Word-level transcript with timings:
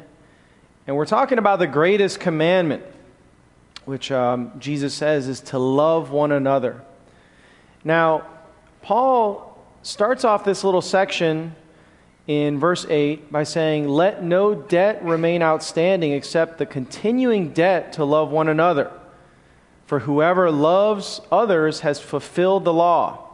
and 0.86 0.96
we're 0.96 1.08
talking 1.08 1.40
about 1.40 1.58
the 1.58 1.66
greatest 1.66 2.20
commandment, 2.20 2.84
which 3.86 4.12
um, 4.12 4.52
Jesus 4.60 4.94
says 4.94 5.28
is 5.28 5.42
to 5.42 5.58
love 5.58 6.12
one 6.12 6.32
another. 6.32 6.80
Now, 7.84 8.28
Paul 8.84 9.66
starts 9.82 10.24
off 10.24 10.44
this 10.44 10.64
little 10.64 10.84
section 10.84 11.56
in 12.28 12.60
verse 12.60 12.86
8 12.90 13.32
by 13.32 13.44
saying, 13.44 13.88
Let 13.88 14.24
no 14.24 14.56
debt 14.56 15.04
remain 15.04 15.42
outstanding 15.42 16.14
except 16.14 16.58
the 16.58 16.66
continuing 16.66 17.50
debt 17.50 17.94
to 17.94 18.06
love 18.06 18.30
one 18.32 18.48
another. 18.48 18.92
For 19.86 20.00
whoever 20.00 20.50
loves 20.50 21.22
others 21.32 21.82
has 21.82 22.00
fulfilled 22.00 22.64
the 22.64 22.74
law. 22.74 23.28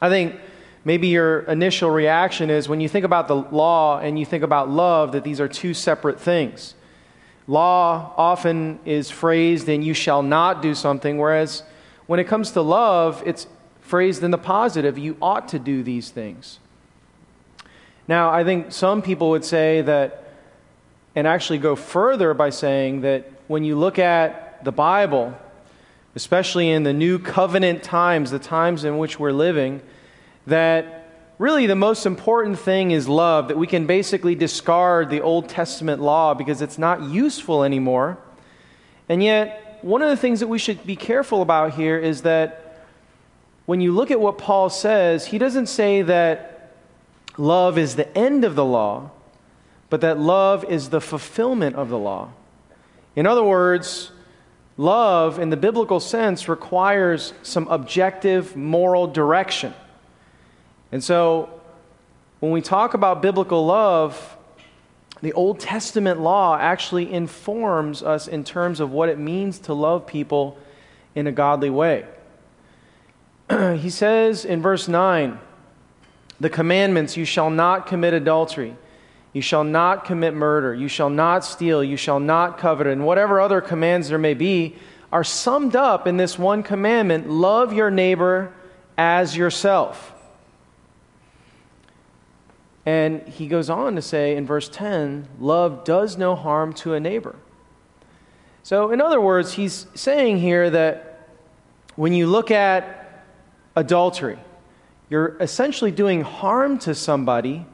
I 0.00 0.08
think 0.08 0.36
maybe 0.84 1.08
your 1.08 1.40
initial 1.40 1.90
reaction 1.90 2.50
is 2.50 2.68
when 2.68 2.80
you 2.80 2.88
think 2.88 3.04
about 3.04 3.28
the 3.28 3.34
law 3.36 3.98
and 3.98 4.18
you 4.18 4.24
think 4.24 4.44
about 4.44 4.70
love, 4.70 5.12
that 5.12 5.24
these 5.24 5.40
are 5.40 5.48
two 5.48 5.74
separate 5.74 6.20
things. 6.20 6.74
Law 7.48 8.12
often 8.16 8.78
is 8.84 9.10
phrased 9.10 9.68
in 9.68 9.82
you 9.82 9.94
shall 9.94 10.22
not 10.22 10.62
do 10.62 10.74
something, 10.74 11.18
whereas 11.18 11.62
when 12.06 12.20
it 12.20 12.24
comes 12.24 12.52
to 12.52 12.60
love, 12.60 13.22
it's 13.26 13.46
phrased 13.80 14.22
in 14.22 14.30
the 14.30 14.38
positive 14.38 14.98
you 14.98 15.16
ought 15.20 15.48
to 15.48 15.58
do 15.58 15.82
these 15.82 16.10
things. 16.10 16.58
Now, 18.08 18.30
I 18.30 18.44
think 18.44 18.72
some 18.72 19.02
people 19.02 19.30
would 19.30 19.44
say 19.44 19.82
that, 19.82 20.22
and 21.14 21.26
actually 21.26 21.58
go 21.58 21.74
further 21.76 22.34
by 22.34 22.50
saying 22.50 23.00
that 23.00 23.30
when 23.48 23.64
you 23.64 23.76
look 23.76 23.98
at 23.98 24.64
the 24.64 24.72
Bible, 24.72 25.36
especially 26.14 26.70
in 26.70 26.82
the 26.82 26.92
new 26.92 27.18
covenant 27.18 27.82
times, 27.82 28.30
the 28.30 28.38
times 28.38 28.84
in 28.84 28.98
which 28.98 29.18
we're 29.18 29.32
living, 29.32 29.82
that 30.46 31.10
really 31.38 31.66
the 31.66 31.76
most 31.76 32.06
important 32.06 32.58
thing 32.58 32.90
is 32.90 33.08
love, 33.08 33.48
that 33.48 33.58
we 33.58 33.66
can 33.66 33.86
basically 33.86 34.34
discard 34.34 35.10
the 35.10 35.20
Old 35.20 35.48
Testament 35.48 36.00
law 36.00 36.32
because 36.32 36.62
it's 36.62 36.78
not 36.78 37.02
useful 37.02 37.64
anymore. 37.64 38.18
And 39.08 39.22
yet, 39.22 39.78
one 39.82 40.02
of 40.02 40.08
the 40.08 40.16
things 40.16 40.40
that 40.40 40.48
we 40.48 40.58
should 40.58 40.86
be 40.86 40.96
careful 40.96 41.42
about 41.42 41.74
here 41.74 41.98
is 41.98 42.22
that 42.22 42.84
when 43.66 43.80
you 43.80 43.92
look 43.92 44.10
at 44.10 44.20
what 44.20 44.38
Paul 44.38 44.70
says, 44.70 45.26
he 45.26 45.38
doesn't 45.38 45.66
say 45.66 46.02
that 46.02 46.55
love 47.36 47.78
is 47.78 47.96
the 47.96 48.16
end 48.16 48.44
of 48.44 48.54
the 48.54 48.64
law, 48.64 49.10
but 49.90 50.00
that 50.00 50.18
love 50.18 50.64
is 50.64 50.90
the 50.90 51.00
fulfillment 51.00 51.76
of 51.76 51.88
the 51.88 51.98
law. 51.98 52.30
In 53.14 53.26
other 53.26 53.42
words, 53.42 54.10
love 54.76 55.38
in 55.38 55.50
the 55.50 55.56
biblical 55.56 56.00
sense 56.00 56.48
requires 56.48 57.32
some 57.42 57.66
objective 57.68 58.56
moral 58.56 59.06
direction. 59.06 59.74
And 60.92 61.02
so, 61.02 61.50
when 62.40 62.52
we 62.52 62.60
talk 62.60 62.94
about 62.94 63.22
biblical 63.22 63.64
love, 63.64 64.36
the 65.22 65.32
Old 65.32 65.58
Testament 65.58 66.20
law 66.20 66.56
actually 66.58 67.10
informs 67.10 68.02
us 68.02 68.28
in 68.28 68.44
terms 68.44 68.80
of 68.80 68.90
what 68.90 69.08
it 69.08 69.18
means 69.18 69.58
to 69.60 69.74
love 69.74 70.06
people 70.06 70.58
in 71.14 71.26
a 71.26 71.32
godly 71.32 71.70
way. 71.70 72.04
he 73.76 73.88
says 73.88 74.44
in 74.44 74.60
verse 74.60 74.88
9, 74.88 75.38
the 76.40 76.50
commandments 76.50 77.16
you 77.16 77.24
shall 77.24 77.50
not 77.50 77.86
commit 77.86 78.14
adultery, 78.14 78.76
you 79.32 79.42
shall 79.42 79.64
not 79.64 80.04
commit 80.04 80.34
murder, 80.34 80.74
you 80.74 80.88
shall 80.88 81.10
not 81.10 81.44
steal, 81.44 81.82
you 81.82 81.96
shall 81.96 82.20
not 82.20 82.58
covet, 82.58 82.86
and 82.86 83.04
whatever 83.04 83.40
other 83.40 83.60
commands 83.60 84.08
there 84.08 84.18
may 84.18 84.34
be 84.34 84.76
are 85.12 85.24
summed 85.24 85.76
up 85.76 86.06
in 86.06 86.16
this 86.16 86.38
one 86.38 86.62
commandment 86.62 87.28
love 87.28 87.72
your 87.72 87.90
neighbor 87.90 88.52
as 88.98 89.36
yourself. 89.36 90.12
And 92.84 93.26
he 93.26 93.48
goes 93.48 93.68
on 93.68 93.96
to 93.96 94.02
say 94.02 94.36
in 94.36 94.46
verse 94.46 94.68
10 94.68 95.28
love 95.40 95.84
does 95.84 96.16
no 96.16 96.34
harm 96.34 96.72
to 96.74 96.94
a 96.94 97.00
neighbor. 97.00 97.34
So, 98.62 98.90
in 98.90 99.00
other 99.00 99.20
words, 99.20 99.52
he's 99.52 99.86
saying 99.94 100.38
here 100.38 100.70
that 100.70 101.28
when 101.94 102.12
you 102.12 102.26
look 102.26 102.50
at 102.50 103.24
adultery, 103.74 104.38
you're 105.08 105.36
essentially 105.40 105.90
doing 105.90 106.22
harm 106.22 106.78
to 106.80 106.94
somebody 106.94 107.64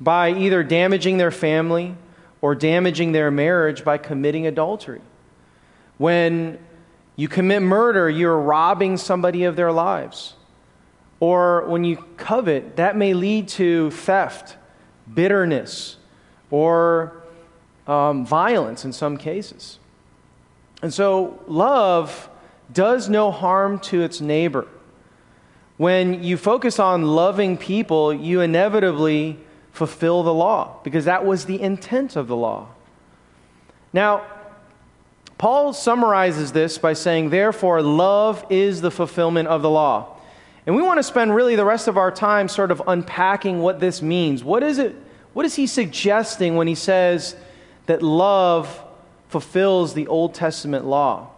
by 0.00 0.30
either 0.30 0.62
damaging 0.62 1.18
their 1.18 1.30
family 1.30 1.96
or 2.40 2.54
damaging 2.54 3.12
their 3.12 3.30
marriage 3.30 3.84
by 3.84 3.98
committing 3.98 4.46
adultery. 4.46 5.00
When 5.96 6.58
you 7.16 7.26
commit 7.26 7.62
murder, 7.62 8.08
you're 8.08 8.38
robbing 8.38 8.96
somebody 8.96 9.44
of 9.44 9.56
their 9.56 9.72
lives. 9.72 10.34
Or 11.20 11.66
when 11.66 11.82
you 11.82 11.96
covet, 12.16 12.76
that 12.76 12.96
may 12.96 13.12
lead 13.12 13.48
to 13.48 13.90
theft, 13.90 14.56
bitterness, 15.12 15.96
or 16.50 17.24
um, 17.88 18.24
violence 18.24 18.84
in 18.84 18.92
some 18.92 19.16
cases. 19.16 19.80
And 20.80 20.94
so, 20.94 21.42
love 21.48 22.30
does 22.72 23.08
no 23.08 23.32
harm 23.32 23.80
to 23.80 24.02
its 24.02 24.20
neighbor. 24.20 24.68
When 25.78 26.22
you 26.22 26.36
focus 26.36 26.78
on 26.78 27.06
loving 27.06 27.56
people, 27.56 28.12
you 28.12 28.40
inevitably 28.40 29.38
fulfill 29.72 30.24
the 30.24 30.34
law 30.34 30.80
because 30.82 31.06
that 31.06 31.24
was 31.24 31.46
the 31.46 31.60
intent 31.60 32.16
of 32.16 32.26
the 32.26 32.36
law. 32.36 32.66
Now, 33.92 34.26
Paul 35.38 35.72
summarizes 35.72 36.50
this 36.50 36.78
by 36.78 36.94
saying, 36.94 37.30
Therefore, 37.30 37.80
love 37.80 38.44
is 38.50 38.80
the 38.80 38.90
fulfillment 38.90 39.48
of 39.48 39.62
the 39.62 39.70
law. 39.70 40.16
And 40.66 40.74
we 40.74 40.82
want 40.82 40.98
to 40.98 41.04
spend 41.04 41.32
really 41.32 41.54
the 41.54 41.64
rest 41.64 41.86
of 41.86 41.96
our 41.96 42.10
time 42.10 42.48
sort 42.48 42.72
of 42.72 42.82
unpacking 42.88 43.60
what 43.60 43.78
this 43.78 44.02
means. 44.02 44.42
What 44.42 44.64
is 44.64 44.78
it? 44.78 44.96
What 45.32 45.46
is 45.46 45.54
he 45.54 45.68
suggesting 45.68 46.56
when 46.56 46.66
he 46.66 46.74
says 46.74 47.36
that 47.86 48.02
love 48.02 48.82
fulfills 49.28 49.94
the 49.94 50.08
Old 50.08 50.34
Testament 50.34 50.84
law? 50.84 51.28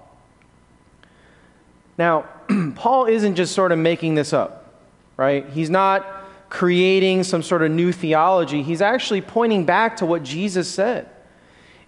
Now, 1.99 2.25
Paul 2.75 3.06
isn't 3.06 3.34
just 3.34 3.55
sort 3.55 3.72
of 3.72 3.78
making 3.78 4.15
this 4.15 4.33
up, 4.33 4.72
right? 5.16 5.49
He's 5.50 5.71
not 5.71 6.06
creating 6.49 7.25
some 7.25 7.43
sort 7.43 7.62
of 7.62 7.71
new 7.71 7.93
theology. 7.93 8.62
He's 8.62 8.83
actually 8.83 9.21
pointing 9.21 9.65
back 9.65 9.99
to 9.99 10.06
what 10.06 10.22
Jesus 10.22 10.69
said. 10.69 11.09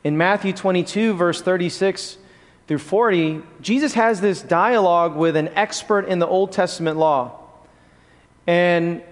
In 0.04 0.16
Matthew 0.16 0.52
22, 0.52 1.14
verse 1.14 1.42
36 1.42 2.18
through 2.66 2.78
40, 2.78 3.42
Jesus 3.60 3.94
has 3.94 4.20
this 4.20 4.40
dialogue 4.42 5.16
with 5.16 5.36
an 5.36 5.48
expert 5.48 6.06
in 6.06 6.18
the 6.18 6.26
Old 6.26 6.52
Testament 6.52 6.96
law. 6.96 7.38
And 8.46 9.02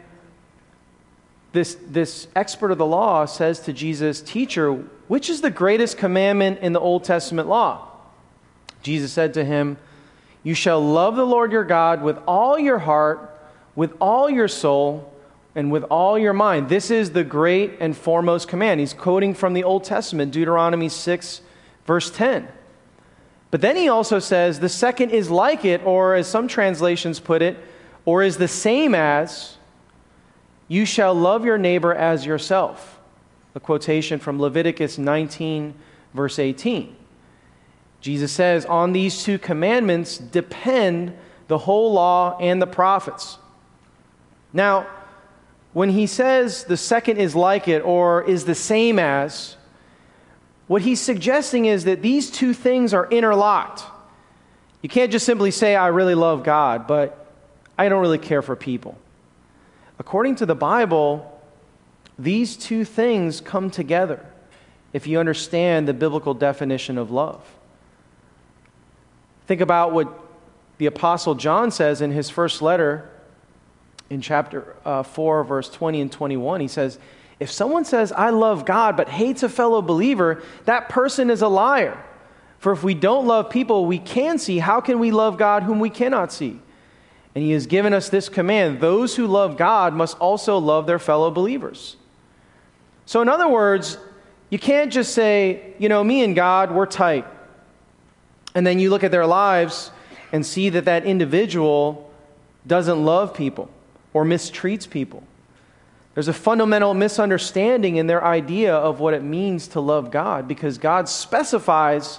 this, 1.52 1.76
this 1.86 2.28
expert 2.36 2.70
of 2.70 2.78
the 2.78 2.86
law 2.86 3.24
says 3.24 3.60
to 3.60 3.72
Jesus, 3.72 4.20
Teacher, 4.20 4.72
which 5.08 5.28
is 5.28 5.40
the 5.40 5.50
greatest 5.50 5.98
commandment 5.98 6.60
in 6.60 6.72
the 6.72 6.80
Old 6.80 7.02
Testament 7.04 7.48
law? 7.48 7.88
Jesus 8.82 9.12
said 9.12 9.34
to 9.34 9.44
him, 9.44 9.76
you 10.42 10.54
shall 10.54 10.80
love 10.80 11.16
the 11.16 11.26
Lord 11.26 11.52
your 11.52 11.64
God 11.64 12.02
with 12.02 12.18
all 12.26 12.58
your 12.58 12.78
heart, 12.78 13.38
with 13.74 13.92
all 14.00 14.30
your 14.30 14.48
soul, 14.48 15.12
and 15.54 15.70
with 15.70 15.84
all 15.84 16.18
your 16.18 16.32
mind. 16.32 16.68
This 16.68 16.90
is 16.90 17.10
the 17.10 17.24
great 17.24 17.74
and 17.80 17.96
foremost 17.96 18.48
command. 18.48 18.80
He's 18.80 18.94
quoting 18.94 19.34
from 19.34 19.52
the 19.52 19.64
Old 19.64 19.84
Testament, 19.84 20.32
Deuteronomy 20.32 20.88
6, 20.88 21.40
verse 21.86 22.10
10. 22.10 22.48
But 23.50 23.60
then 23.60 23.76
he 23.76 23.88
also 23.88 24.20
says 24.20 24.60
the 24.60 24.68
second 24.68 25.10
is 25.10 25.28
like 25.28 25.64
it, 25.64 25.84
or 25.84 26.14
as 26.14 26.28
some 26.28 26.46
translations 26.46 27.18
put 27.18 27.42
it, 27.42 27.58
or 28.04 28.22
is 28.22 28.36
the 28.36 28.48
same 28.48 28.94
as, 28.94 29.56
you 30.68 30.86
shall 30.86 31.14
love 31.14 31.44
your 31.44 31.58
neighbor 31.58 31.92
as 31.92 32.24
yourself. 32.24 33.00
A 33.56 33.60
quotation 33.60 34.20
from 34.20 34.40
Leviticus 34.40 34.98
19, 34.98 35.74
verse 36.14 36.38
18. 36.38 36.96
Jesus 38.00 38.32
says, 38.32 38.64
on 38.64 38.92
these 38.92 39.22
two 39.22 39.38
commandments 39.38 40.16
depend 40.16 41.16
the 41.48 41.58
whole 41.58 41.92
law 41.92 42.36
and 42.38 42.60
the 42.60 42.66
prophets. 42.66 43.38
Now, 44.52 44.86
when 45.72 45.90
he 45.90 46.06
says 46.06 46.64
the 46.64 46.76
second 46.76 47.18
is 47.18 47.36
like 47.36 47.68
it 47.68 47.80
or 47.80 48.22
is 48.22 48.44
the 48.44 48.54
same 48.54 48.98
as, 48.98 49.56
what 50.66 50.82
he's 50.82 51.00
suggesting 51.00 51.66
is 51.66 51.84
that 51.84 52.00
these 52.00 52.30
two 52.30 52.54
things 52.54 52.94
are 52.94 53.08
interlocked. 53.10 53.82
You 54.82 54.88
can't 54.88 55.12
just 55.12 55.26
simply 55.26 55.50
say, 55.50 55.76
I 55.76 55.88
really 55.88 56.14
love 56.14 56.42
God, 56.42 56.86
but 56.86 57.26
I 57.76 57.88
don't 57.88 58.00
really 58.00 58.18
care 58.18 58.40
for 58.40 58.56
people. 58.56 58.96
According 59.98 60.36
to 60.36 60.46
the 60.46 60.54
Bible, 60.54 61.40
these 62.18 62.56
two 62.56 62.84
things 62.84 63.40
come 63.40 63.70
together 63.70 64.24
if 64.92 65.06
you 65.06 65.18
understand 65.18 65.86
the 65.86 65.92
biblical 65.92 66.34
definition 66.34 66.98
of 66.98 67.10
love. 67.10 67.42
Think 69.50 69.62
about 69.62 69.90
what 69.90 70.08
the 70.78 70.86
Apostle 70.86 71.34
John 71.34 71.72
says 71.72 72.02
in 72.02 72.12
his 72.12 72.30
first 72.30 72.62
letter 72.62 73.10
in 74.08 74.20
chapter 74.20 74.76
uh, 74.84 75.02
4, 75.02 75.42
verse 75.42 75.68
20 75.68 76.02
and 76.02 76.12
21. 76.12 76.60
He 76.60 76.68
says, 76.68 77.00
If 77.40 77.50
someone 77.50 77.84
says, 77.84 78.12
I 78.12 78.30
love 78.30 78.64
God, 78.64 78.96
but 78.96 79.08
hates 79.08 79.42
a 79.42 79.48
fellow 79.48 79.82
believer, 79.82 80.40
that 80.66 80.88
person 80.88 81.30
is 81.30 81.42
a 81.42 81.48
liar. 81.48 82.00
For 82.60 82.70
if 82.70 82.84
we 82.84 82.94
don't 82.94 83.26
love 83.26 83.50
people 83.50 83.86
we 83.86 83.98
can 83.98 84.38
see, 84.38 84.60
how 84.60 84.80
can 84.80 85.00
we 85.00 85.10
love 85.10 85.36
God 85.36 85.64
whom 85.64 85.80
we 85.80 85.90
cannot 85.90 86.32
see? 86.32 86.60
And 87.34 87.42
he 87.42 87.50
has 87.50 87.66
given 87.66 87.92
us 87.92 88.08
this 88.08 88.28
command 88.28 88.80
those 88.80 89.16
who 89.16 89.26
love 89.26 89.56
God 89.56 89.94
must 89.94 90.16
also 90.18 90.58
love 90.58 90.86
their 90.86 91.00
fellow 91.00 91.28
believers. 91.28 91.96
So, 93.04 93.20
in 93.20 93.28
other 93.28 93.48
words, 93.48 93.98
you 94.48 94.60
can't 94.60 94.92
just 94.92 95.12
say, 95.12 95.74
you 95.80 95.88
know, 95.88 96.04
me 96.04 96.22
and 96.22 96.36
God, 96.36 96.70
we're 96.70 96.86
tight. 96.86 97.26
And 98.54 98.66
then 98.66 98.78
you 98.78 98.90
look 98.90 99.04
at 99.04 99.10
their 99.10 99.26
lives 99.26 99.90
and 100.32 100.44
see 100.44 100.68
that 100.70 100.84
that 100.84 101.04
individual 101.04 102.10
doesn't 102.66 103.04
love 103.04 103.34
people 103.34 103.70
or 104.12 104.24
mistreats 104.24 104.88
people. 104.88 105.22
There's 106.14 106.28
a 106.28 106.32
fundamental 106.32 106.92
misunderstanding 106.94 107.96
in 107.96 108.06
their 108.06 108.24
idea 108.24 108.74
of 108.74 109.00
what 109.00 109.14
it 109.14 109.22
means 109.22 109.68
to 109.68 109.80
love 109.80 110.10
God 110.10 110.48
because 110.48 110.76
God 110.76 111.08
specifies 111.08 112.18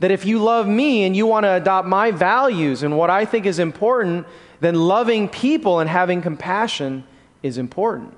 that 0.00 0.10
if 0.10 0.24
you 0.24 0.38
love 0.38 0.68
me 0.68 1.04
and 1.04 1.16
you 1.16 1.26
want 1.26 1.44
to 1.44 1.52
adopt 1.52 1.88
my 1.88 2.10
values 2.10 2.82
and 2.82 2.96
what 2.96 3.10
I 3.10 3.24
think 3.24 3.46
is 3.46 3.58
important, 3.58 4.26
then 4.60 4.74
loving 4.74 5.28
people 5.28 5.80
and 5.80 5.90
having 5.90 6.22
compassion 6.22 7.04
is 7.42 7.58
important. 7.58 8.14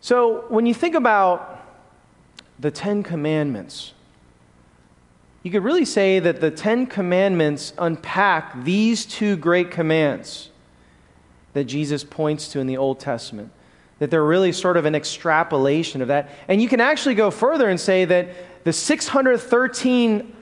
So, 0.00 0.44
when 0.48 0.66
you 0.66 0.74
think 0.74 0.94
about 0.94 1.66
the 2.60 2.70
Ten 2.70 3.02
Commandments, 3.02 3.92
you 5.46 5.52
could 5.52 5.62
really 5.62 5.84
say 5.84 6.18
that 6.18 6.40
the 6.40 6.50
Ten 6.50 6.86
Commandments 6.86 7.72
unpack 7.78 8.64
these 8.64 9.06
two 9.06 9.36
great 9.36 9.70
commands 9.70 10.50
that 11.52 11.66
Jesus 11.66 12.02
points 12.02 12.48
to 12.48 12.58
in 12.58 12.66
the 12.66 12.76
Old 12.76 12.98
Testament. 12.98 13.52
That 14.00 14.10
they're 14.10 14.24
really 14.24 14.50
sort 14.50 14.76
of 14.76 14.86
an 14.86 14.96
extrapolation 14.96 16.02
of 16.02 16.08
that. 16.08 16.30
And 16.48 16.60
you 16.60 16.68
can 16.68 16.80
actually 16.80 17.14
go 17.14 17.30
further 17.30 17.68
and 17.68 17.78
say 17.78 18.04
that 18.06 18.64
the 18.64 18.72
613 18.72 20.34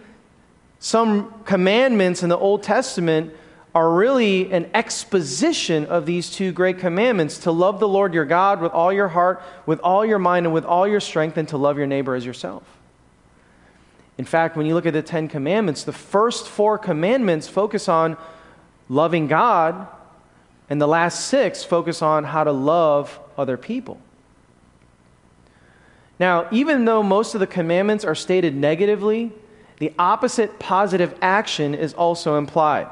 some 0.78 1.34
commandments 1.44 2.22
in 2.22 2.30
the 2.30 2.38
Old 2.38 2.62
Testament 2.62 3.34
are 3.74 3.92
really 3.92 4.50
an 4.52 4.70
exposition 4.72 5.84
of 5.84 6.06
these 6.06 6.30
two 6.30 6.50
great 6.50 6.78
commandments 6.78 7.40
to 7.40 7.50
love 7.50 7.78
the 7.78 7.88
Lord 7.88 8.14
your 8.14 8.24
God 8.24 8.62
with 8.62 8.72
all 8.72 8.90
your 8.90 9.08
heart, 9.08 9.42
with 9.66 9.80
all 9.80 10.06
your 10.06 10.18
mind, 10.18 10.46
and 10.46 10.54
with 10.54 10.64
all 10.64 10.88
your 10.88 11.00
strength, 11.00 11.36
and 11.36 11.46
to 11.48 11.58
love 11.58 11.76
your 11.76 11.86
neighbor 11.86 12.14
as 12.14 12.24
yourself. 12.24 12.62
In 14.16 14.24
fact, 14.24 14.56
when 14.56 14.66
you 14.66 14.74
look 14.74 14.86
at 14.86 14.92
the 14.92 15.02
Ten 15.02 15.28
Commandments, 15.28 15.84
the 15.84 15.92
first 15.92 16.48
four 16.48 16.78
commandments 16.78 17.48
focus 17.48 17.88
on 17.88 18.16
loving 18.88 19.26
God, 19.26 19.88
and 20.70 20.80
the 20.80 20.86
last 20.86 21.26
six 21.26 21.64
focus 21.64 22.00
on 22.00 22.24
how 22.24 22.44
to 22.44 22.52
love 22.52 23.18
other 23.36 23.56
people. 23.56 24.00
Now, 26.18 26.48
even 26.52 26.84
though 26.84 27.02
most 27.02 27.34
of 27.34 27.40
the 27.40 27.46
commandments 27.46 28.04
are 28.04 28.14
stated 28.14 28.54
negatively, 28.54 29.32
the 29.78 29.92
opposite 29.98 30.58
positive 30.58 31.14
action 31.20 31.74
is 31.74 31.92
also 31.92 32.38
implied. 32.38 32.88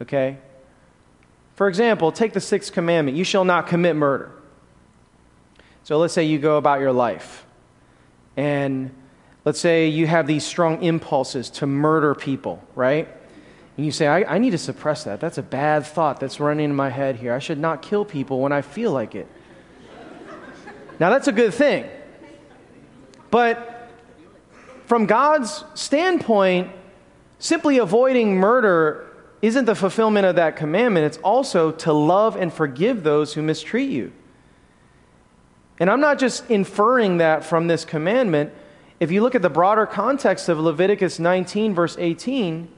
Okay? 0.00 0.38
For 1.56 1.68
example, 1.68 2.10
take 2.10 2.32
the 2.32 2.40
sixth 2.40 2.72
commandment 2.72 3.16
you 3.16 3.24
shall 3.24 3.44
not 3.44 3.66
commit 3.66 3.94
murder. 3.96 4.32
So 5.84 5.98
let's 5.98 6.14
say 6.14 6.24
you 6.24 6.38
go 6.38 6.56
about 6.56 6.80
your 6.80 6.92
life, 6.92 7.44
and 8.36 8.90
let's 9.44 9.60
say 9.60 9.88
you 9.88 10.06
have 10.06 10.26
these 10.26 10.44
strong 10.44 10.82
impulses 10.82 11.50
to 11.50 11.66
murder 11.66 12.14
people, 12.14 12.62
right? 12.74 13.08
And 13.76 13.84
you 13.84 13.92
say, 13.92 14.06
I, 14.06 14.34
I 14.34 14.38
need 14.38 14.50
to 14.50 14.58
suppress 14.58 15.04
that. 15.04 15.20
That's 15.20 15.38
a 15.38 15.42
bad 15.42 15.84
thought 15.84 16.20
that's 16.20 16.40
running 16.40 16.66
in 16.66 16.76
my 16.76 16.90
head 16.90 17.16
here. 17.16 17.34
I 17.34 17.40
should 17.40 17.58
not 17.58 17.82
kill 17.82 18.04
people 18.04 18.40
when 18.40 18.52
I 18.52 18.62
feel 18.62 18.92
like 18.92 19.14
it. 19.14 19.26
now, 20.98 21.10
that's 21.10 21.28
a 21.28 21.32
good 21.32 21.52
thing. 21.52 21.86
But 23.30 23.90
from 24.86 25.06
God's 25.06 25.64
standpoint, 25.74 26.70
simply 27.38 27.78
avoiding 27.78 28.36
murder 28.36 29.10
isn't 29.42 29.64
the 29.64 29.74
fulfillment 29.74 30.24
of 30.24 30.36
that 30.36 30.56
commandment, 30.56 31.04
it's 31.04 31.18
also 31.18 31.70
to 31.70 31.92
love 31.92 32.36
and 32.36 32.52
forgive 32.52 33.02
those 33.02 33.34
who 33.34 33.42
mistreat 33.42 33.90
you. 33.90 34.12
And 35.78 35.90
I'm 35.90 36.00
not 36.00 36.18
just 36.18 36.48
inferring 36.50 37.18
that 37.18 37.44
from 37.44 37.66
this 37.66 37.84
commandment. 37.84 38.52
If 39.04 39.12
you 39.12 39.20
look 39.20 39.34
at 39.34 39.42
the 39.42 39.50
broader 39.50 39.84
context 39.84 40.48
of 40.48 40.58
Leviticus 40.58 41.18
19, 41.18 41.74
verse 41.74 41.94
18, 41.98 42.68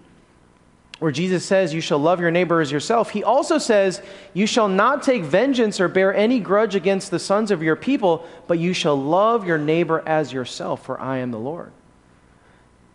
where 0.99 1.13
Jesus 1.13 1.45
says, 1.45 1.73
You 1.73 1.81
shall 1.81 2.01
love 2.01 2.19
your 2.19 2.33
neighbor 2.33 2.61
as 2.61 2.73
yourself, 2.73 3.11
he 3.11 3.23
also 3.23 3.59
says, 3.59 4.03
You 4.35 4.45
shall 4.45 4.67
not 4.67 5.05
take 5.05 5.23
vengeance 5.23 5.81
or 5.81 5.87
bear 5.87 6.13
any 6.13 6.41
grudge 6.41 6.75
against 6.75 7.13
the 7.13 7.21
sons 7.21 7.53
of 7.53 7.63
your 7.63 7.77
people, 7.77 8.27
but 8.49 8.59
you 8.59 8.73
shall 8.73 9.01
love 9.01 9.47
your 9.47 9.57
neighbor 9.57 10.03
as 10.05 10.33
yourself, 10.33 10.85
for 10.85 11.01
I 11.01 11.19
am 11.19 11.31
the 11.31 11.39
Lord. 11.39 11.71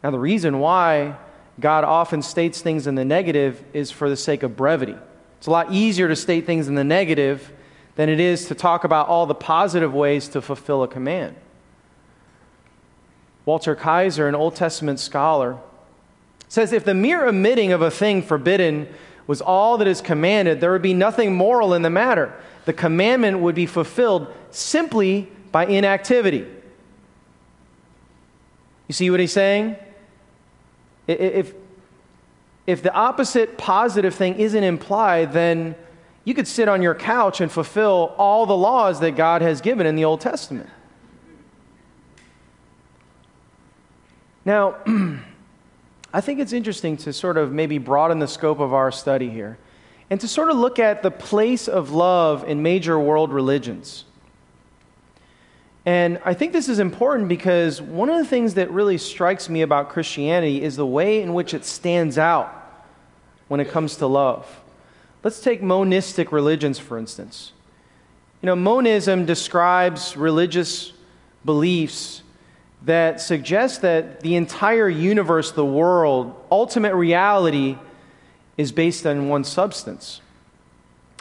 Now, 0.04 0.12
the 0.12 0.20
reason 0.20 0.60
why 0.60 1.16
God 1.58 1.86
often 1.86 2.22
states 2.22 2.60
things 2.60 2.86
in 2.86 2.96
the 2.96 3.06
negative 3.06 3.64
is 3.72 3.92
for 3.92 4.10
the 4.10 4.18
sake 4.18 4.44
of 4.44 4.58
brevity. 4.58 4.98
It's 5.38 5.48
a 5.48 5.52
lot 5.52 5.72
easier 5.72 6.10
to 6.10 6.18
state 6.18 6.46
things 6.46 6.68
in 6.68 6.76
the 6.76 6.84
negative 6.84 7.50
than 7.96 8.10
it 8.10 8.20
is 8.20 8.48
to 8.48 8.56
talk 8.56 8.84
about 8.84 9.08
all 9.08 9.26
the 9.26 9.34
positive 9.34 9.94
ways 9.94 10.28
to 10.28 10.42
fulfill 10.42 10.84
a 10.84 10.88
command. 10.90 11.38
Walter 13.46 13.76
Kaiser, 13.76 14.28
an 14.28 14.36
Old 14.36 14.56
Testament 14.56 15.00
scholar, 15.00 15.58
says 16.48 16.74
if 16.74 16.84
the 16.84 16.94
mere 16.94 17.26
omitting 17.26 17.72
of 17.72 17.82
a 17.82 17.90
thing 17.90 18.22
forbidden 18.22 18.88
was 19.28 19.42
all 19.42 19.78
that 19.78 19.88
is 19.88 20.02
commanded, 20.02 20.60
there 20.60 20.72
would 20.72 20.82
be 20.82 20.94
nothing 20.94 21.34
moral 21.34 21.74
in 21.74 21.82
the 21.82 21.90
matter. 21.90 22.34
The 22.66 22.74
commandment 22.74 23.40
would 23.40 23.56
be 23.56 23.66
fulfilled 23.66 24.34
simply 24.52 25.32
by 25.52 25.66
inactivity. 25.66 26.46
You 28.88 28.94
see 28.94 29.10
what 29.10 29.20
he's 29.20 29.32
saying? 29.32 29.78
If, 31.08 31.54
if 32.68 32.84
the 32.84 32.94
opposite 32.94 33.58
positive 33.58 34.14
thing 34.14 34.36
isn't 34.36 34.64
implied, 34.64 35.34
then 35.34 35.76
you 36.26 36.34
could 36.34 36.48
sit 36.48 36.68
on 36.68 36.82
your 36.82 36.94
couch 36.94 37.42
and 37.42 37.52
fulfill 37.52 38.14
all 38.18 38.46
the 38.46 38.56
laws 38.56 39.00
that 39.00 39.12
God 39.12 39.42
has 39.42 39.62
given 39.62 39.88
in 39.88 39.96
the 39.96 40.06
Old 40.06 40.22
Testament. 40.22 40.70
Now, 44.46 44.76
I 46.14 46.22
think 46.22 46.40
it's 46.40 46.54
interesting 46.54 46.98
to 46.98 47.14
sort 47.14 47.38
of 47.38 47.52
maybe 47.52 47.78
broaden 47.78 48.20
the 48.20 48.28
scope 48.28 48.60
of 48.60 48.74
our 48.74 48.92
study 48.92 49.30
here 49.30 49.58
and 50.10 50.20
to 50.20 50.28
sort 50.28 50.50
of 50.50 50.58
look 50.58 50.78
at 50.78 51.04
the 51.04 51.12
place 51.12 51.68
of 51.68 51.92
love 51.92 52.44
in 52.44 52.62
major 52.62 53.00
world 53.00 53.32
religions. 53.32 54.04
And 55.86 56.20
I 56.26 56.34
think 56.34 56.54
this 56.54 56.70
is 56.70 56.80
important 56.80 57.28
because 57.28 57.82
one 57.82 58.10
of 58.10 58.18
the 58.18 58.26
things 58.26 58.56
that 58.56 58.70
really 58.72 58.98
strikes 58.98 59.50
me 59.50 59.62
about 59.62 59.90
Christianity 59.90 60.62
is 60.62 60.76
the 60.76 60.86
way 60.86 61.22
in 61.22 61.34
which 61.34 61.54
it 61.54 61.66
stands 61.66 62.18
out 62.18 62.54
when 63.48 63.60
it 63.60 63.70
comes 63.70 63.96
to 63.98 64.08
love. 64.08 64.62
Let's 65.24 65.40
take 65.40 65.62
monistic 65.62 66.32
religions, 66.32 66.78
for 66.78 66.98
instance. 66.98 67.54
You 68.42 68.48
know, 68.48 68.56
monism 68.56 69.26
describes 69.26 70.18
religious 70.18 70.94
beliefs 71.46 72.21
that 72.84 73.22
suggest 73.22 73.82
that 73.82 74.22
the 74.22 74.36
entire 74.36 74.90
universe, 74.90 75.52
the 75.52 75.66
world, 75.66 76.36
ultimate 76.52 76.96
reality 76.96 77.78
is 78.58 78.72
based 78.72 79.06
on 79.06 79.30
one 79.30 79.44
substance. 79.44 80.22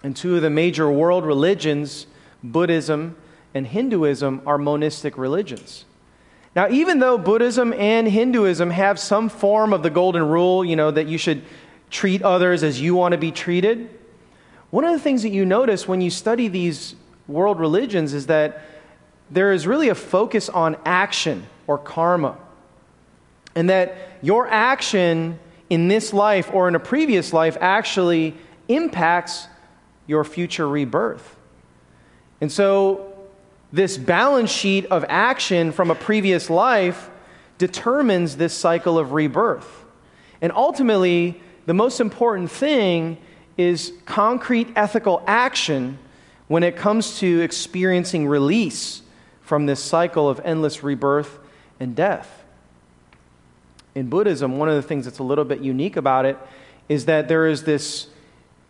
And 0.02 0.16
two 0.16 0.36
of 0.36 0.42
the 0.42 0.50
major 0.50 0.90
world 0.90 1.26
religions, 1.26 2.06
Buddhism 2.42 3.16
and 3.54 3.66
Hinduism 3.66 4.42
are 4.46 4.56
monistic 4.56 5.18
religions. 5.18 5.84
Now, 6.56 6.68
even 6.68 6.98
though 6.98 7.18
Buddhism 7.18 7.72
and 7.74 8.08
Hinduism 8.08 8.70
have 8.70 8.98
some 8.98 9.28
form 9.28 9.72
of 9.72 9.82
the 9.82 9.90
golden 9.90 10.26
rule, 10.26 10.64
you 10.64 10.76
know, 10.76 10.90
that 10.90 11.06
you 11.06 11.18
should 11.18 11.42
treat 11.90 12.22
others 12.22 12.62
as 12.62 12.80
you 12.80 12.94
want 12.94 13.12
to 13.12 13.18
be 13.18 13.30
treated, 13.30 13.90
one 14.70 14.84
of 14.84 14.92
the 14.92 14.98
things 14.98 15.22
that 15.22 15.30
you 15.30 15.44
notice 15.44 15.86
when 15.86 16.00
you 16.00 16.10
study 16.10 16.48
these 16.48 16.94
world 17.28 17.60
religions 17.60 18.14
is 18.14 18.26
that 18.26 18.62
there 19.30 19.52
is 19.52 19.66
really 19.66 19.88
a 19.88 19.94
focus 19.94 20.48
on 20.48 20.76
action 20.84 21.46
or 21.66 21.78
karma. 21.78 22.36
And 23.54 23.70
that 23.70 23.96
your 24.22 24.48
action 24.48 25.38
in 25.68 25.88
this 25.88 26.12
life 26.12 26.50
or 26.52 26.68
in 26.68 26.74
a 26.74 26.80
previous 26.80 27.32
life 27.32 27.56
actually 27.60 28.34
impacts 28.68 29.46
your 30.06 30.24
future 30.24 30.68
rebirth. 30.68 31.36
And 32.40 32.50
so 32.50 33.12
this 33.72 33.96
balance 33.96 34.50
sheet 34.50 34.86
of 34.86 35.04
action 35.08 35.70
from 35.72 35.90
a 35.90 35.94
previous 35.94 36.50
life 36.50 37.10
determines 37.58 38.36
this 38.36 38.54
cycle 38.54 38.98
of 38.98 39.12
rebirth. 39.12 39.84
And 40.40 40.50
ultimately, 40.52 41.40
the 41.66 41.74
most 41.74 42.00
important 42.00 42.50
thing 42.50 43.18
is 43.56 43.92
concrete 44.06 44.68
ethical 44.74 45.22
action 45.26 45.98
when 46.48 46.62
it 46.64 46.76
comes 46.76 47.18
to 47.18 47.40
experiencing 47.42 48.26
release 48.26 49.02
from 49.50 49.66
this 49.66 49.82
cycle 49.82 50.28
of 50.28 50.40
endless 50.44 50.84
rebirth 50.84 51.40
and 51.80 51.96
death. 51.96 52.44
In 53.96 54.08
Buddhism, 54.08 54.58
one 54.58 54.68
of 54.68 54.76
the 54.76 54.82
things 54.82 55.06
that's 55.06 55.18
a 55.18 55.24
little 55.24 55.44
bit 55.44 55.58
unique 55.58 55.96
about 55.96 56.24
it 56.24 56.38
is 56.88 57.06
that 57.06 57.26
there 57.26 57.48
is 57.48 57.64
this 57.64 58.06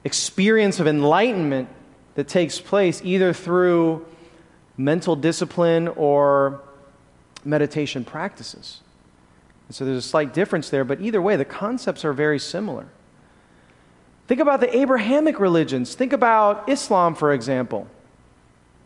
experience 0.04 0.80
of 0.80 0.86
enlightenment 0.86 1.68
that 2.14 2.28
takes 2.28 2.58
place 2.62 3.02
either 3.04 3.34
through 3.34 4.06
mental 4.78 5.16
discipline 5.16 5.86
or 5.86 6.62
meditation 7.44 8.02
practices. 8.02 8.80
And 9.68 9.74
so 9.74 9.84
there's 9.84 9.98
a 9.98 10.08
slight 10.08 10.32
difference 10.32 10.70
there, 10.70 10.84
but 10.84 11.02
either 11.02 11.20
way, 11.20 11.36
the 11.36 11.44
concepts 11.44 12.06
are 12.06 12.14
very 12.14 12.38
similar. 12.38 12.86
Think 14.28 14.40
about 14.40 14.60
the 14.60 14.74
Abrahamic 14.74 15.40
religions. 15.40 15.94
Think 15.94 16.14
about 16.14 16.70
Islam, 16.70 17.14
for 17.14 17.34
example. 17.34 17.86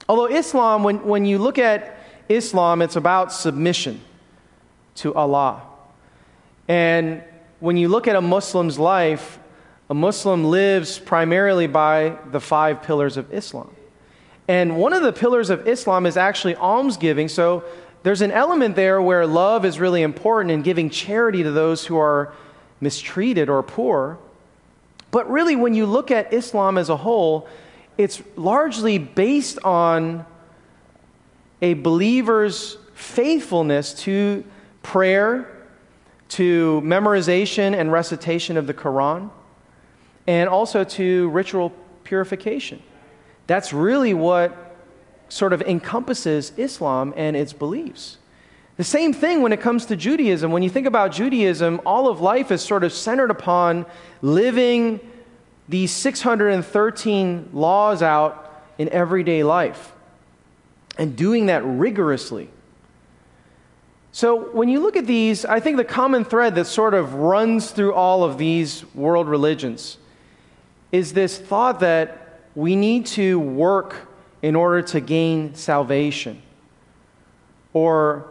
Although 0.08 0.26
Islam, 0.26 0.84
when, 0.84 1.04
when 1.04 1.24
you 1.24 1.38
look 1.38 1.58
at 1.58 1.98
Islam, 2.28 2.82
it's 2.82 2.96
about 2.96 3.32
submission 3.32 4.00
to 4.96 5.14
Allah. 5.14 5.62
And 6.68 7.22
when 7.60 7.76
you 7.76 7.88
look 7.88 8.06
at 8.06 8.16
a 8.16 8.20
Muslim's 8.20 8.78
life, 8.78 9.38
a 9.88 9.94
Muslim 9.94 10.44
lives 10.44 10.98
primarily 10.98 11.66
by 11.66 12.16
the 12.30 12.40
five 12.40 12.82
pillars 12.82 13.16
of 13.16 13.32
Islam. 13.32 13.74
And 14.48 14.76
one 14.76 14.92
of 14.92 15.02
the 15.02 15.12
pillars 15.12 15.50
of 15.50 15.66
Islam 15.66 16.06
is 16.06 16.16
actually 16.16 16.56
almsgiving. 16.56 17.28
So 17.28 17.64
there's 18.02 18.20
an 18.20 18.30
element 18.30 18.76
there 18.76 19.00
where 19.00 19.26
love 19.26 19.64
is 19.64 19.80
really 19.80 20.02
important 20.02 20.52
in 20.52 20.62
giving 20.62 20.90
charity 20.90 21.42
to 21.42 21.50
those 21.50 21.86
who 21.86 21.96
are 21.96 22.32
mistreated 22.80 23.48
or 23.48 23.62
poor. 23.62 24.18
But 25.10 25.30
really, 25.30 25.56
when 25.56 25.74
you 25.74 25.86
look 25.86 26.10
at 26.10 26.32
Islam 26.32 26.76
as 26.76 26.88
a 26.90 26.96
whole, 26.96 27.48
it's 27.96 28.22
largely 28.36 28.98
based 28.98 29.58
on 29.64 30.26
a 31.62 31.74
believer's 31.74 32.76
faithfulness 32.94 33.94
to 33.94 34.44
prayer, 34.82 35.48
to 36.28 36.80
memorization 36.84 37.74
and 37.78 37.92
recitation 37.92 38.56
of 38.56 38.66
the 38.66 38.74
Quran, 38.74 39.30
and 40.26 40.48
also 40.48 40.84
to 40.84 41.28
ritual 41.30 41.72
purification. 42.02 42.82
That's 43.46 43.72
really 43.72 44.14
what 44.14 44.76
sort 45.28 45.52
of 45.52 45.62
encompasses 45.62 46.52
Islam 46.56 47.14
and 47.16 47.36
its 47.36 47.52
beliefs. 47.52 48.18
The 48.76 48.84
same 48.84 49.12
thing 49.12 49.42
when 49.42 49.52
it 49.52 49.60
comes 49.60 49.86
to 49.86 49.96
Judaism. 49.96 50.50
When 50.50 50.62
you 50.62 50.70
think 50.70 50.86
about 50.86 51.12
Judaism, 51.12 51.80
all 51.86 52.08
of 52.08 52.20
life 52.20 52.50
is 52.50 52.60
sort 52.60 52.82
of 52.82 52.92
centered 52.92 53.30
upon 53.30 53.86
living 54.20 54.98
these 55.68 55.90
613 55.90 57.50
laws 57.52 58.02
out 58.02 58.62
in 58.78 58.88
everyday 58.90 59.42
life 59.42 59.92
and 60.98 61.16
doing 61.16 61.46
that 61.46 61.64
rigorously. 61.64 62.50
So, 64.12 64.50
when 64.52 64.68
you 64.68 64.78
look 64.78 64.96
at 64.96 65.06
these, 65.06 65.44
I 65.44 65.58
think 65.58 65.76
the 65.76 65.84
common 65.84 66.24
thread 66.24 66.54
that 66.54 66.66
sort 66.66 66.94
of 66.94 67.14
runs 67.14 67.72
through 67.72 67.94
all 67.94 68.22
of 68.22 68.38
these 68.38 68.84
world 68.94 69.28
religions 69.28 69.98
is 70.92 71.12
this 71.12 71.36
thought 71.36 71.80
that 71.80 72.40
we 72.54 72.76
need 72.76 73.06
to 73.06 73.40
work 73.40 74.08
in 74.40 74.54
order 74.54 74.82
to 74.82 75.00
gain 75.00 75.54
salvation, 75.56 76.40
or 77.72 78.28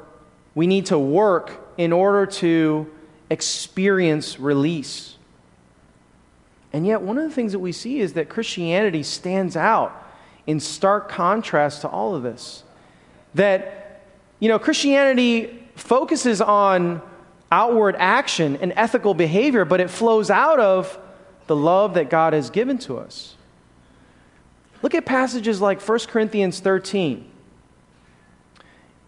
we 0.56 0.68
need 0.68 0.86
to 0.86 0.98
work 0.98 1.52
in 1.78 1.92
order 1.92 2.26
to 2.28 2.90
experience 3.30 4.40
release. 4.40 5.13
And 6.74 6.88
yet, 6.88 7.02
one 7.02 7.18
of 7.20 7.24
the 7.24 7.34
things 7.34 7.52
that 7.52 7.60
we 7.60 7.72
see 7.72 8.00
is 8.00 8.14
that 8.14 8.30
Christianity 8.30 9.04
stands 9.04 9.56
out 9.56 9.96
in 10.48 10.60
stark 10.60 11.08
contrast 11.08 11.82
to 11.82 11.88
all 11.88 12.16
of 12.16 12.24
this. 12.24 12.64
That, 13.36 14.04
you 14.40 14.50
know, 14.50 14.58
Christianity 14.58 15.68
focuses 15.76 16.42
on 16.42 17.02
outward 17.52 17.96
action 18.00 18.58
and 18.58 18.74
ethical 18.76 19.14
behavior, 19.14 19.64
but 19.66 19.80
it 19.80 19.90
flows 19.90 20.32
out 20.32 20.60
of 20.60 20.98
the 21.46 21.56
love 21.56 21.94
that 21.94 22.10
God 22.10 22.34
has 22.34 22.50
given 22.50 22.80
to 22.80 22.98
us. 22.98 23.36
Look 24.82 24.96
at 24.96 25.06
passages 25.06 25.62
like 25.62 25.82
1 25.82 26.00
Corinthians 26.08 26.60
13. 26.60 27.30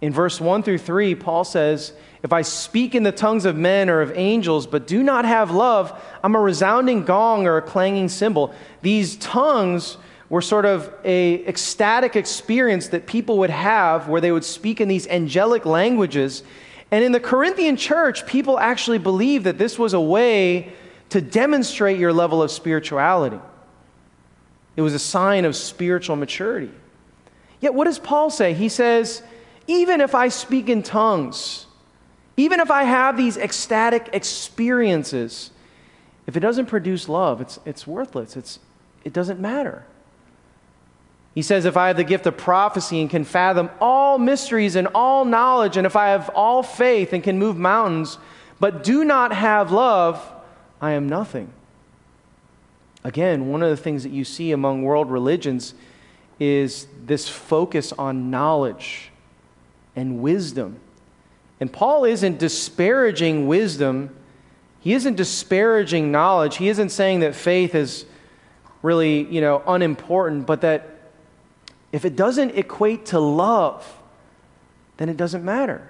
In 0.01 0.11
verse 0.11 0.39
1 0.41 0.63
through 0.63 0.79
3, 0.79 1.15
Paul 1.15 1.43
says, 1.43 1.93
If 2.21 2.33
I 2.33 2.41
speak 2.41 2.95
in 2.95 3.03
the 3.03 3.11
tongues 3.11 3.45
of 3.45 3.55
men 3.55 3.89
or 3.89 4.01
of 4.01 4.11
angels, 4.15 4.67
but 4.67 4.87
do 4.87 5.01
not 5.01 5.25
have 5.25 5.51
love, 5.51 5.99
I'm 6.23 6.35
a 6.35 6.39
resounding 6.39 7.05
gong 7.05 7.47
or 7.47 7.57
a 7.57 7.61
clanging 7.61 8.09
cymbal. 8.09 8.53
These 8.81 9.15
tongues 9.17 9.97
were 10.29 10.41
sort 10.41 10.65
of 10.65 10.93
a 11.03 11.45
ecstatic 11.45 12.15
experience 12.15 12.89
that 12.89 13.05
people 13.05 13.37
would 13.39 13.49
have 13.49 14.07
where 14.07 14.21
they 14.21 14.31
would 14.31 14.43
speak 14.43 14.81
in 14.81 14.87
these 14.87 15.07
angelic 15.07 15.65
languages. 15.65 16.43
And 16.91 17.03
in 17.03 17.11
the 17.11 17.19
Corinthian 17.19 17.77
church, 17.77 18.25
people 18.25 18.59
actually 18.59 18.97
believed 18.97 19.45
that 19.45 19.57
this 19.57 19.77
was 19.77 19.93
a 19.93 20.01
way 20.01 20.73
to 21.09 21.21
demonstrate 21.21 21.99
your 21.99 22.11
level 22.11 22.41
of 22.41 22.51
spirituality. 22.51 23.39
It 24.75 24.81
was 24.81 24.93
a 24.93 24.99
sign 24.99 25.45
of 25.45 25.55
spiritual 25.55 26.15
maturity. 26.15 26.71
Yet, 27.61 27.73
what 27.73 27.85
does 27.85 27.99
Paul 27.99 28.29
say? 28.29 28.53
He 28.53 28.67
says, 28.67 29.21
even 29.67 30.01
if 30.01 30.13
I 30.13 30.27
speak 30.27 30.69
in 30.69 30.83
tongues, 30.83 31.65
even 32.37 32.59
if 32.59 32.69
I 32.69 32.83
have 32.83 33.17
these 33.17 33.37
ecstatic 33.37 34.09
experiences, 34.13 35.51
if 36.27 36.35
it 36.35 36.41
doesn't 36.41 36.65
produce 36.65 37.07
love, 37.07 37.41
it's, 37.41 37.59
it's 37.65 37.87
worthless. 37.87 38.35
It's, 38.35 38.59
it 39.03 39.13
doesn't 39.13 39.39
matter. 39.39 39.85
He 41.33 41.41
says, 41.41 41.65
If 41.65 41.77
I 41.77 41.87
have 41.87 41.97
the 41.97 42.03
gift 42.03 42.25
of 42.25 42.37
prophecy 42.37 43.01
and 43.01 43.09
can 43.09 43.23
fathom 43.23 43.69
all 43.79 44.17
mysteries 44.17 44.75
and 44.75 44.87
all 44.95 45.25
knowledge, 45.25 45.77
and 45.77 45.85
if 45.85 45.95
I 45.95 46.07
have 46.07 46.29
all 46.29 46.63
faith 46.63 47.13
and 47.13 47.23
can 47.23 47.37
move 47.37 47.57
mountains, 47.57 48.17
but 48.59 48.83
do 48.83 49.03
not 49.03 49.33
have 49.33 49.71
love, 49.71 50.31
I 50.81 50.91
am 50.91 51.07
nothing. 51.07 51.51
Again, 53.03 53.49
one 53.49 53.61
of 53.61 53.69
the 53.69 53.77
things 53.77 54.03
that 54.03 54.11
you 54.11 54.23
see 54.23 54.51
among 54.51 54.83
world 54.83 55.11
religions 55.11 55.75
is 56.39 56.87
this 57.05 57.29
focus 57.29 57.93
on 57.93 58.31
knowledge 58.31 59.11
and 59.95 60.21
wisdom. 60.21 60.79
And 61.59 61.71
Paul 61.71 62.05
isn't 62.05 62.37
disparaging 62.39 63.47
wisdom, 63.47 64.15
he 64.79 64.93
isn't 64.93 65.15
disparaging 65.15 66.11
knowledge, 66.11 66.57
he 66.57 66.69
isn't 66.69 66.89
saying 66.89 67.21
that 67.21 67.35
faith 67.35 67.73
is 67.73 68.05
really, 68.81 69.23
you 69.23 69.41
know, 69.41 69.63
unimportant, 69.65 70.45
but 70.45 70.61
that 70.61 70.89
if 71.91 72.05
it 72.05 72.15
doesn't 72.15 72.51
equate 72.51 73.07
to 73.07 73.19
love, 73.19 73.99
then 74.97 75.09
it 75.09 75.17
doesn't 75.17 75.43
matter. 75.43 75.89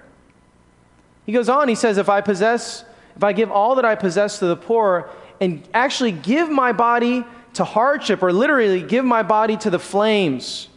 He 1.26 1.32
goes 1.32 1.50
on, 1.50 1.68
he 1.68 1.76
says, 1.76 1.98
if 1.98 2.10
I 2.10 2.22
possess 2.22 2.86
if 3.16 3.24
I 3.24 3.34
give 3.34 3.52
all 3.52 3.76
that 3.76 3.86
I 3.86 3.96
possess 3.96 4.40
to 4.40 4.48
the 4.48 4.56
poor 4.56 5.10
and 5.40 5.68
actually 5.74 6.12
give 6.12 6.50
my 6.50 6.72
body 6.72 7.26
to 7.54 7.64
hardship, 7.64 8.22
or 8.22 8.34
literally 8.34 8.82
give 8.82 9.06
my 9.06 9.24
body 9.24 9.56
to 9.56 9.70
the 9.70 9.80
flames, 9.80 10.68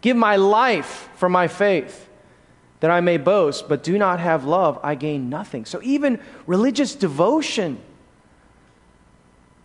give 0.00 0.16
my 0.16 0.36
life 0.36 1.08
for 1.16 1.28
my 1.28 1.48
faith, 1.48 2.08
that 2.84 2.90
I 2.90 3.00
may 3.00 3.16
boast, 3.16 3.66
but 3.66 3.82
do 3.82 3.96
not 3.96 4.20
have 4.20 4.44
love, 4.44 4.78
I 4.82 4.94
gain 4.94 5.30
nothing. 5.30 5.64
So 5.64 5.80
even 5.82 6.20
religious 6.46 6.94
devotion, 6.94 7.78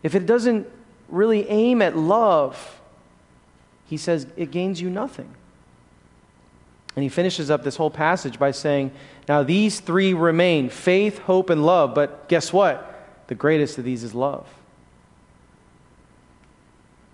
if 0.03 0.15
it 0.15 0.25
doesn't 0.25 0.65
really 1.09 1.45
aim 1.49 1.81
at 1.81 1.97
love, 1.97 2.79
he 3.87 3.97
says 3.97 4.25
it 4.37 4.51
gains 4.51 4.79
you 4.79 4.89
nothing. 4.89 5.35
And 6.95 7.03
he 7.03 7.09
finishes 7.09 7.51
up 7.51 7.61
this 7.61 7.75
whole 7.75 7.91
passage 7.91 8.39
by 8.39 8.51
saying, 8.51 8.91
Now 9.27 9.43
these 9.43 9.81
three 9.81 10.13
remain 10.13 10.69
faith, 10.69 11.19
hope, 11.19 11.49
and 11.49 11.65
love. 11.65 11.93
But 11.93 12.29
guess 12.29 12.53
what? 12.53 13.05
The 13.27 13.35
greatest 13.35 13.77
of 13.77 13.83
these 13.83 14.05
is 14.05 14.15
love. 14.15 14.47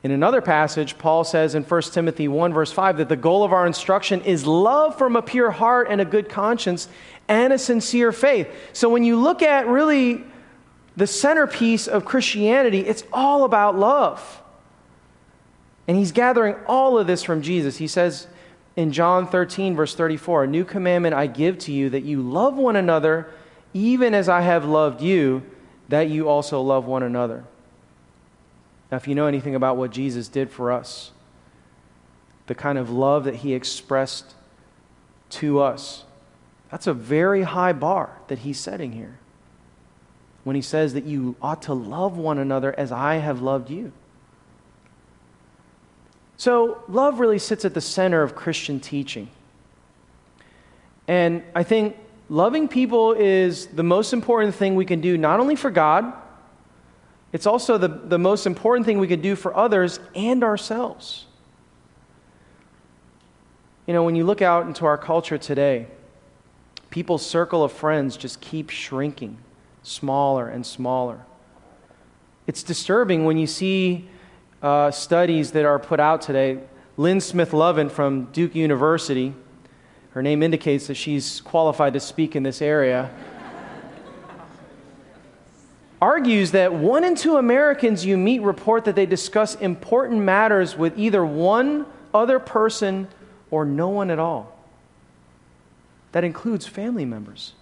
In 0.05 0.11
another 0.11 0.39
passage, 0.39 0.99
Paul 0.99 1.23
says 1.23 1.55
in 1.55 1.63
1 1.63 1.81
Timothy 1.81 2.27
1, 2.27 2.53
verse 2.53 2.71
5, 2.71 2.97
that 2.97 3.09
the 3.09 3.15
goal 3.15 3.43
of 3.43 3.51
our 3.51 3.65
instruction 3.65 4.21
is 4.21 4.45
love 4.45 4.99
from 4.99 5.15
a 5.15 5.21
pure 5.23 5.49
heart 5.49 5.87
and 5.89 5.99
a 5.99 6.05
good 6.05 6.29
conscience 6.29 6.87
and 7.27 7.51
a 7.51 7.57
sincere 7.57 8.11
faith. 8.11 8.47
So 8.71 8.87
when 8.87 9.03
you 9.03 9.15
look 9.15 9.41
at 9.41 9.65
really 9.65 10.23
the 10.95 11.07
centerpiece 11.07 11.87
of 11.87 12.05
Christianity, 12.05 12.81
it's 12.81 13.03
all 13.11 13.45
about 13.45 13.79
love. 13.79 14.43
And 15.87 15.97
he's 15.97 16.11
gathering 16.11 16.53
all 16.67 16.99
of 16.99 17.07
this 17.07 17.23
from 17.23 17.41
Jesus. 17.41 17.77
He 17.77 17.87
says, 17.87 18.27
in 18.75 18.91
John 18.91 19.25
13, 19.25 19.75
verse 19.75 19.95
34 19.95 20.43
A 20.43 20.47
new 20.47 20.65
commandment 20.65 21.15
I 21.15 21.25
give 21.25 21.57
to 21.61 21.71
you 21.71 21.89
that 21.89 22.03
you 22.03 22.21
love 22.21 22.53
one 22.57 22.75
another, 22.75 23.31
even 23.73 24.13
as 24.13 24.29
I 24.29 24.41
have 24.41 24.65
loved 24.65 25.01
you, 25.01 25.41
that 25.89 26.11
you 26.11 26.29
also 26.29 26.61
love 26.61 26.85
one 26.85 27.01
another. 27.01 27.43
Now, 28.91 28.97
if 28.97 29.07
you 29.07 29.15
know 29.15 29.25
anything 29.25 29.55
about 29.55 29.77
what 29.77 29.91
Jesus 29.91 30.27
did 30.27 30.49
for 30.49 30.71
us, 30.71 31.11
the 32.47 32.55
kind 32.55 32.77
of 32.77 32.89
love 32.89 33.23
that 33.23 33.35
he 33.37 33.53
expressed 33.53 34.35
to 35.31 35.59
us, 35.59 36.03
that's 36.69 36.87
a 36.87 36.93
very 36.93 37.43
high 37.43 37.73
bar 37.73 38.17
that 38.27 38.39
he's 38.39 38.59
setting 38.59 38.91
here 38.91 39.17
when 40.43 40.55
he 40.55 40.61
says 40.61 40.93
that 40.93 41.05
you 41.05 41.35
ought 41.41 41.63
to 41.63 41.73
love 41.73 42.17
one 42.17 42.37
another 42.37 42.77
as 42.79 42.91
I 42.91 43.15
have 43.15 43.41
loved 43.41 43.69
you. 43.69 43.91
So, 46.37 46.83
love 46.87 47.19
really 47.19 47.39
sits 47.39 47.65
at 47.65 47.73
the 47.73 47.81
center 47.81 48.21
of 48.21 48.35
Christian 48.35 48.79
teaching. 48.79 49.29
And 51.07 51.43
I 51.55 51.63
think 51.63 51.97
loving 52.29 52.67
people 52.67 53.13
is 53.13 53.67
the 53.67 53.83
most 53.83 54.13
important 54.13 54.53
thing 54.53 54.75
we 54.75 54.85
can 54.85 55.01
do, 55.01 55.17
not 55.17 55.39
only 55.39 55.55
for 55.55 55.71
God, 55.71 56.13
it's 57.35 57.45
also 57.45 57.77
the, 57.77 57.89
the 57.89 58.17
most 58.17 58.47
important 58.47 58.85
thing 58.85 58.97
we 58.97 59.07
could 59.07 59.21
do 59.21 59.35
for 59.35 59.55
others 59.55 59.99
and 60.15 60.43
ourselves. 60.43 61.25
You 63.85 63.93
know, 63.93 64.03
when 64.03 64.15
you 64.15 64.23
look 64.23 64.41
out 64.41 64.65
into 64.65 64.85
our 64.85 64.97
culture 64.97 65.37
today, 65.37 65.87
People's 66.95 67.25
circle 67.25 67.61
of 67.61 67.73
friends 67.73 68.15
just 68.15 68.39
keep 68.39 68.69
shrinking, 68.69 69.37
smaller 69.83 70.47
and 70.47 70.65
smaller. 70.65 71.25
It's 72.47 72.63
disturbing 72.63 73.25
when 73.25 73.37
you 73.37 73.47
see 73.47 74.07
uh, 74.61 74.91
studies 74.91 75.51
that 75.51 75.65
are 75.65 75.77
put 75.77 75.99
out 75.99 76.21
today. 76.21 76.59
Lynn 76.95 77.19
Smith 77.19 77.51
Lovin 77.51 77.89
from 77.89 78.31
Duke 78.31 78.55
University, 78.55 79.33
her 80.11 80.21
name 80.21 80.41
indicates 80.41 80.87
that 80.87 80.95
she's 80.95 81.41
qualified 81.41 81.91
to 81.91 81.99
speak 81.99 82.33
in 82.33 82.43
this 82.43 82.61
area, 82.61 83.11
argues 86.05 86.51
that 86.51 86.71
one 86.71 87.03
in 87.03 87.15
two 87.15 87.37
Americans 87.37 88.05
you 88.05 88.15
meet 88.15 88.39
report 88.43 88.85
that 88.85 88.95
they 88.95 89.07
discuss 89.07 89.55
important 89.55 90.21
matters 90.21 90.77
with 90.77 90.95
either 90.99 91.25
one 91.25 91.83
other 92.13 92.37
person 92.37 93.07
or 93.49 93.65
no 93.65 93.89
one 93.89 94.11
at 94.11 94.19
all. 94.19 94.55
That 96.11 96.23
includes 96.23 96.67
family 96.67 97.05
members. 97.05 97.53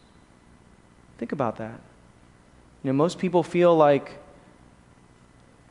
Think 1.17 1.31
about 1.31 1.55
that. 1.55 1.79
You 2.83 2.89
know, 2.89 2.93
most 2.93 3.17
people 3.17 3.43
feel 3.43 3.77
like 3.77 4.12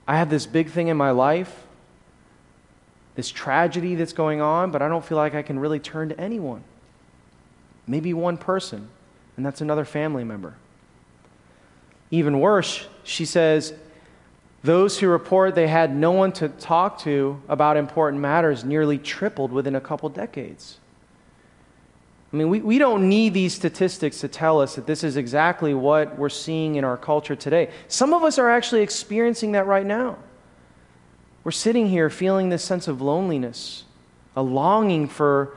I 0.08 0.16
have 0.16 0.30
this 0.30 0.46
big 0.46 0.70
thing 0.70 0.88
in 0.88 0.96
my 0.96 1.10
life, 1.10 1.66
this 3.16 3.28
tragedy 3.28 3.96
that's 3.96 4.14
going 4.14 4.40
on, 4.40 4.70
but 4.70 4.80
I 4.80 4.88
don't 4.88 5.04
feel 5.04 5.18
like 5.18 5.34
I 5.34 5.42
can 5.42 5.58
really 5.58 5.78
turn 5.78 6.08
to 6.08 6.18
anyone. 6.18 6.64
Maybe 7.86 8.14
one 8.14 8.38
person, 8.38 8.88
and 9.36 9.44
that's 9.44 9.60
another 9.60 9.84
family 9.84 10.24
member. 10.24 10.54
Even 12.12 12.38
worse, 12.38 12.86
she 13.02 13.24
says, 13.24 13.74
those 14.62 15.00
who 15.00 15.08
report 15.08 15.56
they 15.56 15.66
had 15.66 15.96
no 15.96 16.12
one 16.12 16.30
to 16.32 16.48
talk 16.48 17.00
to 17.00 17.42
about 17.48 17.76
important 17.76 18.22
matters 18.22 18.64
nearly 18.64 18.98
tripled 18.98 19.50
within 19.50 19.74
a 19.74 19.80
couple 19.80 20.08
decades. 20.08 20.78
I 22.32 22.36
mean, 22.36 22.48
we, 22.48 22.60
we 22.60 22.78
don't 22.78 23.08
need 23.08 23.34
these 23.34 23.54
statistics 23.54 24.20
to 24.20 24.28
tell 24.28 24.60
us 24.60 24.76
that 24.76 24.86
this 24.86 25.02
is 25.02 25.16
exactly 25.16 25.74
what 25.74 26.16
we're 26.16 26.28
seeing 26.28 26.76
in 26.76 26.84
our 26.84 26.96
culture 26.96 27.34
today. 27.34 27.70
Some 27.88 28.14
of 28.14 28.22
us 28.22 28.38
are 28.38 28.48
actually 28.48 28.82
experiencing 28.82 29.52
that 29.52 29.66
right 29.66 29.84
now. 29.84 30.16
We're 31.44 31.50
sitting 31.50 31.88
here 31.88 32.08
feeling 32.08 32.50
this 32.50 32.62
sense 32.62 32.88
of 32.88 33.02
loneliness, 33.02 33.84
a 34.36 34.42
longing 34.42 35.08
for 35.08 35.56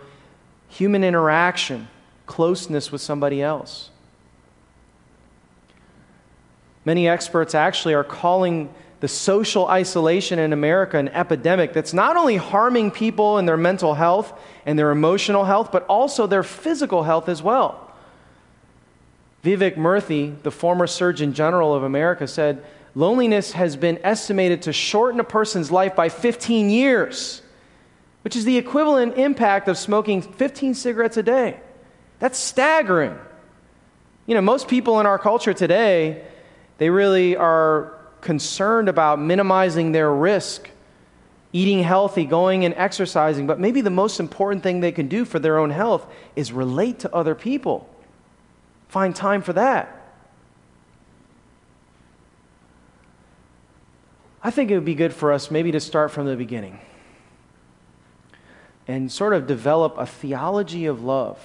human 0.67 1.03
interaction, 1.03 1.87
closeness 2.25 2.91
with 2.91 3.01
somebody 3.01 3.41
else. 3.41 3.91
Many 6.85 7.07
experts 7.07 7.55
actually 7.55 7.95
are 7.95 8.03
calling 8.03 8.73
the 8.99 9.07
social 9.07 9.67
isolation 9.67 10.39
in 10.39 10.53
America 10.53 10.97
an 10.97 11.09
epidemic 11.09 11.73
that's 11.73 11.93
not 11.93 12.15
only 12.15 12.37
harming 12.37 12.91
people 12.91 13.37
in 13.37 13.45
their 13.45 13.57
mental 13.57 13.95
health 13.95 14.33
and 14.65 14.79
their 14.79 14.91
emotional 14.91 15.43
health, 15.45 15.71
but 15.71 15.85
also 15.87 16.27
their 16.27 16.43
physical 16.43 17.03
health 17.03 17.27
as 17.27 17.43
well. 17.43 17.91
Vivek 19.43 19.75
Murthy, 19.75 20.41
the 20.43 20.51
former 20.51 20.87
Surgeon 20.87 21.33
General 21.33 21.73
of 21.75 21.83
America, 21.83 22.27
said 22.27 22.63
loneliness 22.95 23.51
has 23.51 23.75
been 23.75 23.99
estimated 24.03 24.63
to 24.63 24.73
shorten 24.73 25.19
a 25.19 25.23
person's 25.23 25.71
life 25.71 25.95
by 25.95 26.09
15 26.09 26.69
years, 26.69 27.41
which 28.23 28.35
is 28.35 28.45
the 28.45 28.57
equivalent 28.57 29.17
impact 29.17 29.67
of 29.67 29.77
smoking 29.77 30.21
15 30.21 30.73
cigarettes 30.73 31.17
a 31.17 31.23
day. 31.23 31.59
That's 32.19 32.39
staggering. 32.39 33.19
You 34.25 34.33
know, 34.33 34.41
most 34.41 34.67
people 34.67 34.99
in 34.99 35.05
our 35.05 35.19
culture 35.19 35.53
today 35.53 36.25
they 36.77 36.89
really 36.89 37.35
are 37.35 37.93
concerned 38.21 38.89
about 38.89 39.19
minimizing 39.19 39.91
their 39.91 40.11
risk, 40.11 40.69
eating 41.53 41.83
healthy, 41.83 42.25
going 42.25 42.65
and 42.65 42.73
exercising. 42.75 43.47
But 43.47 43.59
maybe 43.59 43.81
the 43.81 43.89
most 43.89 44.19
important 44.19 44.63
thing 44.63 44.79
they 44.79 44.91
can 44.91 45.07
do 45.07 45.25
for 45.25 45.39
their 45.39 45.57
own 45.57 45.69
health 45.69 46.05
is 46.35 46.51
relate 46.51 46.99
to 46.99 47.15
other 47.15 47.35
people. 47.35 47.89
Find 48.89 49.15
time 49.15 49.41
for 49.41 49.53
that. 49.53 49.91
I 54.43 54.51
think 54.51 54.69
it 54.69 54.75
would 54.75 54.85
be 54.85 54.95
good 54.95 55.13
for 55.13 55.31
us 55.31 55.49
maybe 55.49 55.71
to 55.71 55.79
start 55.79 56.11
from 56.11 56.27
the 56.27 56.35
beginning 56.35 56.79
and 58.87 59.11
sort 59.11 59.33
of 59.33 59.47
develop 59.47 59.97
a 59.97 60.05
theology 60.05 60.85
of 60.85 61.03
love. 61.03 61.39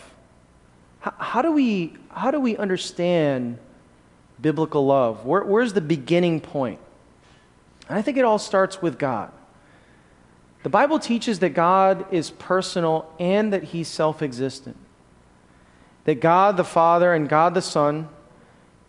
How, 1.00 1.14
how 1.18 1.42
do, 1.42 1.50
we, 1.50 1.94
how 2.10 2.30
do 2.30 2.38
we 2.40 2.56
understand 2.56 3.58
biblical 4.40 4.86
love? 4.86 5.24
Where, 5.24 5.42
where's 5.42 5.72
the 5.72 5.80
beginning 5.80 6.40
point? 6.40 6.78
And 7.88 7.98
I 7.98 8.02
think 8.02 8.16
it 8.16 8.24
all 8.24 8.38
starts 8.38 8.80
with 8.80 8.98
God. 8.98 9.32
The 10.62 10.68
Bible 10.68 10.98
teaches 10.98 11.38
that 11.38 11.50
God 11.50 12.06
is 12.12 12.30
personal 12.30 13.10
and 13.18 13.52
that 13.52 13.64
He's 13.64 13.88
self 13.88 14.22
existent. 14.22 14.76
That 16.04 16.20
God 16.20 16.56
the 16.56 16.64
Father 16.64 17.12
and 17.14 17.28
God 17.28 17.54
the 17.54 17.62
Son 17.62 18.08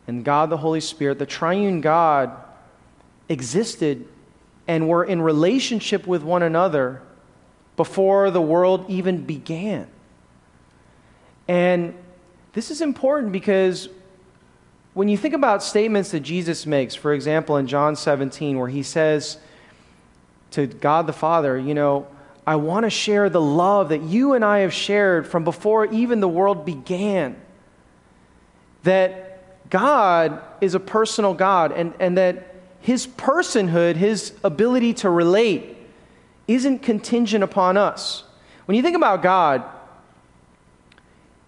and 0.08 0.26
God 0.26 0.50
the 0.50 0.58
Holy 0.58 0.82
Spirit, 0.82 1.20
the 1.20 1.26
triune 1.26 1.82
God, 1.82 2.32
existed 3.30 4.08
and 4.68 4.88
were 4.88 5.04
in 5.04 5.22
relationship 5.22 6.06
with 6.06 6.24
one 6.24 6.44
another 6.44 7.02
before 7.78 8.30
the 8.32 8.42
world 8.42 8.86
even 8.90 9.24
began. 9.24 9.88
And 11.48 11.96
this 12.54 12.70
is 12.72 12.82
important 12.82 13.32
because 13.32 13.90
when 14.94 15.08
you 15.08 15.18
think 15.18 15.34
about 15.34 15.64
statements 15.64 16.12
that 16.12 16.20
Jesus 16.20 16.66
makes, 16.66 16.96
for 16.96 17.14
example, 17.14 17.58
in 17.58 17.68
John 17.68 17.96
17, 17.96 18.58
where 18.60 18.68
he 18.68 18.84
says 18.84 19.38
to 20.52 20.68
God 20.68 21.08
the 21.08 21.14
Father, 21.14 21.58
you 21.58 21.74
know, 21.74 22.08
I 22.46 22.56
want 22.56 22.86
to 22.86 22.90
share 22.90 23.30
the 23.30 23.42
love 23.42 23.90
that 23.90 24.02
you 24.02 24.34
and 24.34 24.44
I 24.44 24.60
have 24.60 24.74
shared 24.74 25.28
from 25.28 25.44
before 25.44 25.86
even 25.86 26.20
the 26.20 26.28
world 26.28 26.66
began. 26.66 27.40
That 28.84 29.70
God 29.70 30.42
is 30.60 30.74
a 30.76 30.80
personal 30.80 31.34
God 31.34 31.72
and, 31.72 31.94
and 32.00 32.18
that 32.18 32.56
his 32.82 33.08
personhood, 33.08 33.96
his 33.96 34.34
ability 34.44 34.96
to 34.96 35.10
relate, 35.10 35.78
isn't 36.48 36.80
contingent 36.80 37.44
upon 37.44 37.78
us. 37.78 38.24
When 38.66 38.76
you 38.76 38.82
think 38.82 38.98
about 38.98 39.22
God, 39.22 39.64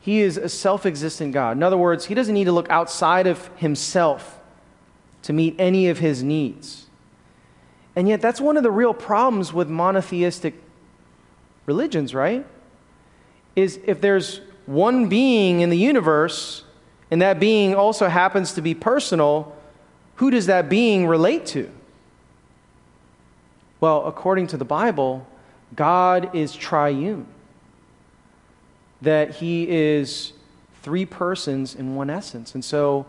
he 0.04 0.20
is 0.20 0.36
a 0.36 0.50
self 0.50 0.86
existent 0.86 1.32
God. 1.32 1.56
In 1.56 1.64
other 1.64 1.78
words, 1.78 2.04
he 2.04 2.14
doesn't 2.14 2.34
need 2.34 2.44
to 2.44 2.52
look 2.52 2.70
outside 2.70 3.26
of 3.26 3.48
himself 3.56 4.38
to 5.22 5.32
meet 5.32 5.56
any 5.58 5.88
of 5.88 6.00
his 6.00 6.22
needs. 6.22 6.88
And 7.96 8.10
yet, 8.10 8.20
that's 8.20 8.42
one 8.42 8.58
of 8.58 8.64
the 8.64 8.72
real 8.72 8.94
problems 8.94 9.54
with 9.54 9.70
monotheistic 9.70 10.56
religions, 11.66 12.14
right? 12.14 12.46
Is 13.56 13.80
if 13.86 14.02
there's 14.02 14.42
one 14.66 15.08
being 15.08 15.62
in 15.62 15.70
the 15.70 15.78
universe, 15.78 16.66
and 17.10 17.22
that 17.22 17.40
being 17.40 17.74
also 17.74 18.10
happens 18.10 18.52
to 18.56 18.62
be 18.62 18.74
personal, 18.74 19.56
who 20.16 20.30
does 20.32 20.48
that 20.48 20.68
being 20.68 21.08
relate 21.08 21.46
to? 21.46 21.72
Well, 23.80 24.06
according 24.06 24.48
to 24.48 24.58
the 24.58 24.66
Bible, 24.66 25.26
God 25.74 26.36
is 26.36 26.54
triune 26.54 27.26
that 29.04 29.36
he 29.36 29.68
is 29.70 30.34
three 30.82 31.06
persons 31.06 31.76
in 31.76 31.96
one 31.96 32.10
essence. 32.10 32.56
And 32.56 32.64
so, 32.64 33.06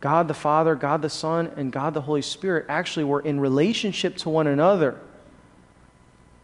God 0.00 0.28
the 0.28 0.34
Father, 0.34 0.74
God 0.74 1.02
the 1.02 1.10
Son, 1.10 1.52
and 1.56 1.70
God 1.70 1.94
the 1.94 2.00
Holy 2.02 2.22
Spirit 2.22 2.66
actually 2.68 3.04
were 3.04 3.20
in 3.20 3.38
relationship 3.38 4.16
to 4.18 4.30
one 4.30 4.46
another 4.46 4.98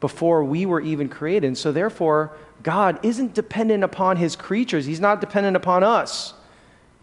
before 0.00 0.44
we 0.44 0.66
were 0.66 0.80
even 0.80 1.08
created. 1.08 1.46
And 1.46 1.56
so, 1.56 1.72
therefore, 1.72 2.32
God 2.62 2.98
isn't 3.02 3.34
dependent 3.34 3.84
upon 3.84 4.16
his 4.16 4.36
creatures, 4.36 4.84
he's 4.84 5.00
not 5.00 5.20
dependent 5.20 5.56
upon 5.56 5.82
us 5.82 6.34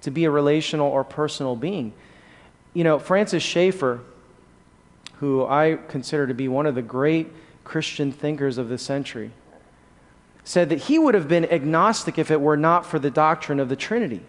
to 0.02 0.12
be 0.12 0.26
a 0.26 0.32
relational 0.32 0.91
or 0.91 1.04
personal 1.04 1.56
being. 1.56 1.93
You 2.73 2.84
know, 2.84 2.99
Francis 2.99 3.41
Schaeffer, 3.41 4.02
who 5.19 5.45
I 5.45 5.80
consider 5.88 6.28
to 6.28 6.34
be 6.34 6.49
one 6.49 6.65
of 6.65 6.76
the 6.76 6.82
great 6.82 7.32
Christian 7.63 8.12
thinkers 8.12 8.58
of 8.58 8.67
the 8.67 8.78
century, 8.78 9.32
said 10.44 10.70
that 10.70 10.84
he 10.84 11.00
would 11.00 11.14
have 11.16 11.28
been 11.28 11.46
agnostic 11.46 12.18
if 12.18 12.30
it 12.30 12.42
were 12.42 12.58
not 12.58 12.86
for 12.86 13.00
the 13.00 13.12
doctrine 13.12 13.60
of 13.60 13.70
the 13.70 13.76
Trinity. 13.76 14.22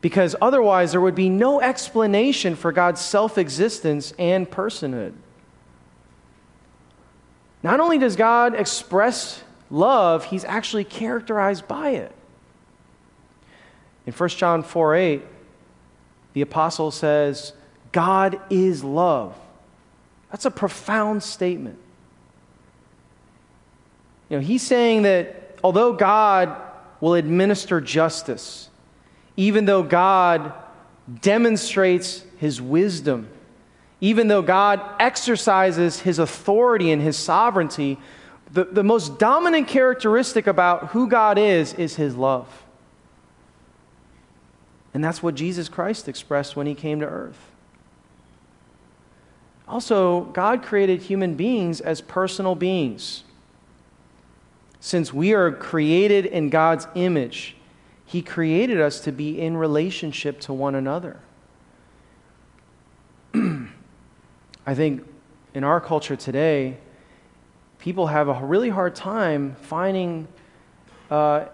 Because 0.00 0.36
otherwise, 0.40 0.92
there 0.92 1.00
would 1.00 1.14
be 1.14 1.28
no 1.28 1.60
explanation 1.60 2.56
for 2.56 2.72
God's 2.72 3.00
self 3.00 3.38
existence 3.38 4.12
and 4.18 4.48
personhood. 4.48 5.14
Not 7.62 7.80
only 7.80 7.96
does 7.96 8.14
God 8.14 8.54
express 8.54 9.42
love, 9.70 10.26
he's 10.26 10.44
actually 10.44 10.84
characterized 10.84 11.66
by 11.66 11.90
it. 11.90 12.12
In 14.06 14.12
1 14.12 14.28
John 14.30 14.62
4 14.62 14.94
8, 14.94 15.22
the 16.34 16.42
apostle 16.42 16.90
says, 16.90 17.54
God 17.90 18.38
is 18.50 18.84
love. 18.84 19.34
That's 20.30 20.44
a 20.44 20.50
profound 20.50 21.22
statement. 21.22 21.78
Know, 24.34 24.40
he's 24.40 24.62
saying 24.62 25.02
that 25.02 25.58
although 25.62 25.92
God 25.92 26.60
will 27.00 27.14
administer 27.14 27.80
justice, 27.80 28.68
even 29.36 29.64
though 29.64 29.82
God 29.84 30.52
demonstrates 31.20 32.24
his 32.38 32.60
wisdom, 32.60 33.28
even 34.00 34.26
though 34.26 34.42
God 34.42 34.80
exercises 34.98 36.00
his 36.00 36.18
authority 36.18 36.90
and 36.90 37.00
his 37.00 37.16
sovereignty, 37.16 37.96
the, 38.52 38.64
the 38.64 38.82
most 38.82 39.18
dominant 39.20 39.68
characteristic 39.68 40.46
about 40.46 40.88
who 40.88 41.08
God 41.08 41.38
is 41.38 41.72
is 41.74 41.94
his 41.94 42.16
love. 42.16 42.64
And 44.92 45.02
that's 45.02 45.22
what 45.22 45.36
Jesus 45.36 45.68
Christ 45.68 46.08
expressed 46.08 46.56
when 46.56 46.66
he 46.66 46.74
came 46.74 46.98
to 47.00 47.06
earth. 47.06 47.38
Also, 49.68 50.22
God 50.22 50.62
created 50.62 51.02
human 51.02 51.34
beings 51.34 51.80
as 51.80 52.00
personal 52.00 52.54
beings. 52.54 53.24
Since 54.84 55.14
we 55.14 55.32
are 55.32 55.50
created 55.50 56.26
in 56.26 56.50
God's 56.50 56.86
image, 56.94 57.56
he 58.04 58.20
created 58.20 58.82
us 58.82 59.00
to 59.00 59.12
be 59.12 59.40
in 59.40 59.56
relationship 59.56 60.40
to 60.40 60.52
one 60.52 60.74
another. 60.74 61.20
I 63.34 64.74
think 64.74 65.06
in 65.54 65.64
our 65.64 65.80
culture 65.80 66.16
today, 66.16 66.76
people 67.78 68.08
have 68.08 68.28
a 68.28 68.34
really 68.44 68.68
hard 68.68 68.94
time 68.94 69.56
finding 69.62 70.28
uh, 71.10 71.46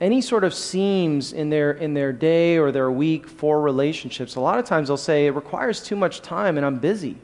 any 0.00 0.20
sort 0.20 0.42
of 0.42 0.52
seams 0.52 1.32
in 1.32 1.50
their, 1.50 1.70
in 1.70 1.94
their 1.94 2.12
day 2.12 2.58
or 2.58 2.72
their 2.72 2.90
week 2.90 3.28
for 3.28 3.60
relationships. 3.60 4.34
A 4.34 4.40
lot 4.40 4.58
of 4.58 4.64
times 4.64 4.88
they'll 4.88 4.96
say, 4.96 5.26
it 5.26 5.30
requires 5.36 5.80
too 5.80 5.94
much 5.94 6.22
time 6.22 6.56
and 6.56 6.66
I'm 6.66 6.80
busy. 6.80 7.18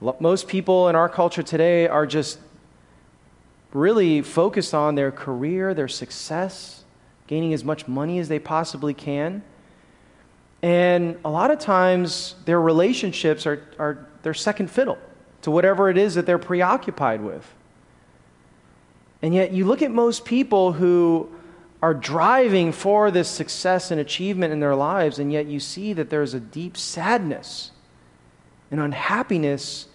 Most 0.00 0.48
people 0.48 0.88
in 0.88 0.96
our 0.96 1.10
culture 1.10 1.42
today 1.42 1.86
are 1.86 2.06
just 2.06 2.38
really 3.72 4.22
focused 4.22 4.74
on 4.74 4.94
their 4.94 5.10
career, 5.10 5.74
their 5.74 5.88
success, 5.88 6.84
gaining 7.26 7.52
as 7.52 7.64
much 7.64 7.86
money 7.86 8.18
as 8.18 8.28
they 8.28 8.38
possibly 8.38 8.94
can. 8.94 9.42
And 10.62 11.18
a 11.24 11.30
lot 11.30 11.50
of 11.50 11.58
times 11.58 12.34
their 12.44 12.60
relationships 12.60 13.46
are, 13.46 13.62
are 13.78 14.06
their 14.22 14.34
second 14.34 14.70
fiddle 14.70 14.98
to 15.42 15.50
whatever 15.50 15.88
it 15.88 15.96
is 15.96 16.14
that 16.14 16.26
they're 16.26 16.38
preoccupied 16.38 17.20
with. 17.20 17.54
And 19.22 19.34
yet 19.34 19.52
you 19.52 19.66
look 19.66 19.82
at 19.82 19.90
most 19.90 20.24
people 20.24 20.72
who 20.72 21.30
are 21.80 21.94
driving 21.94 22.72
for 22.72 23.10
this 23.10 23.28
success 23.28 23.90
and 23.90 24.00
achievement 24.00 24.52
in 24.52 24.58
their 24.58 24.74
lives, 24.74 25.18
and 25.18 25.32
yet 25.32 25.46
you 25.46 25.60
see 25.60 25.92
that 25.92 26.10
there's 26.10 26.34
a 26.34 26.40
deep 26.40 26.76
sadness 26.76 27.70
and 28.70 28.80
unhappiness 28.80 29.86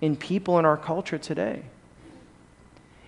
in 0.00 0.16
people 0.16 0.58
in 0.58 0.64
our 0.64 0.76
culture 0.76 1.18
today. 1.18 1.62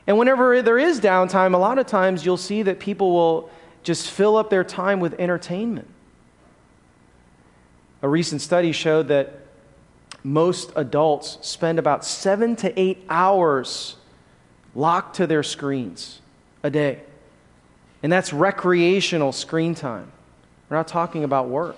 And 0.07 0.19
whenever 0.19 0.61
there 0.63 0.79
is 0.79 1.01
downtime, 1.01 1.55
a 1.55 1.59
lot 1.59 1.79
of 1.79 1.87
times 1.87 2.25
you'll 2.25 2.37
see 2.37 2.63
that 2.63 2.79
people 2.79 3.13
will 3.13 3.51
just 3.83 4.11
fill 4.11 4.37
up 4.37 4.51
their 4.51 4.65
time 4.65 5.01
with 5.01 5.15
entertainment. 5.19 5.89
A 8.03 8.09
recent 8.09 8.43
study 8.43 8.73
showed 8.73 9.09
that 9.09 9.41
most 10.23 10.73
adults 10.77 11.39
spend 11.43 11.79
about 11.79 12.05
seven 12.05 12.57
to 12.57 12.79
eight 12.79 13.05
hours 13.09 13.97
locked 14.75 15.17
to 15.17 15.27
their 15.27 15.43
screens 15.43 16.21
a 16.63 16.71
day. 16.71 17.01
And 18.03 18.13
that's 18.13 18.33
recreational 18.33 19.33
screen 19.33 19.75
time. 19.75 20.11
We're 20.69 20.77
not 20.77 20.89
talking 20.89 21.25
about 21.25 21.49
work. 21.49 21.77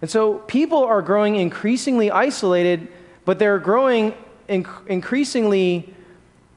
And 0.00 0.10
so 0.10 0.38
people 0.38 0.84
are 0.84 1.02
growing 1.02 1.36
increasingly 1.36 2.10
isolated, 2.10 2.88
but 3.24 3.38
they're 3.38 3.58
growing 3.58 4.14
inc- 4.48 4.86
increasingly 4.86 5.94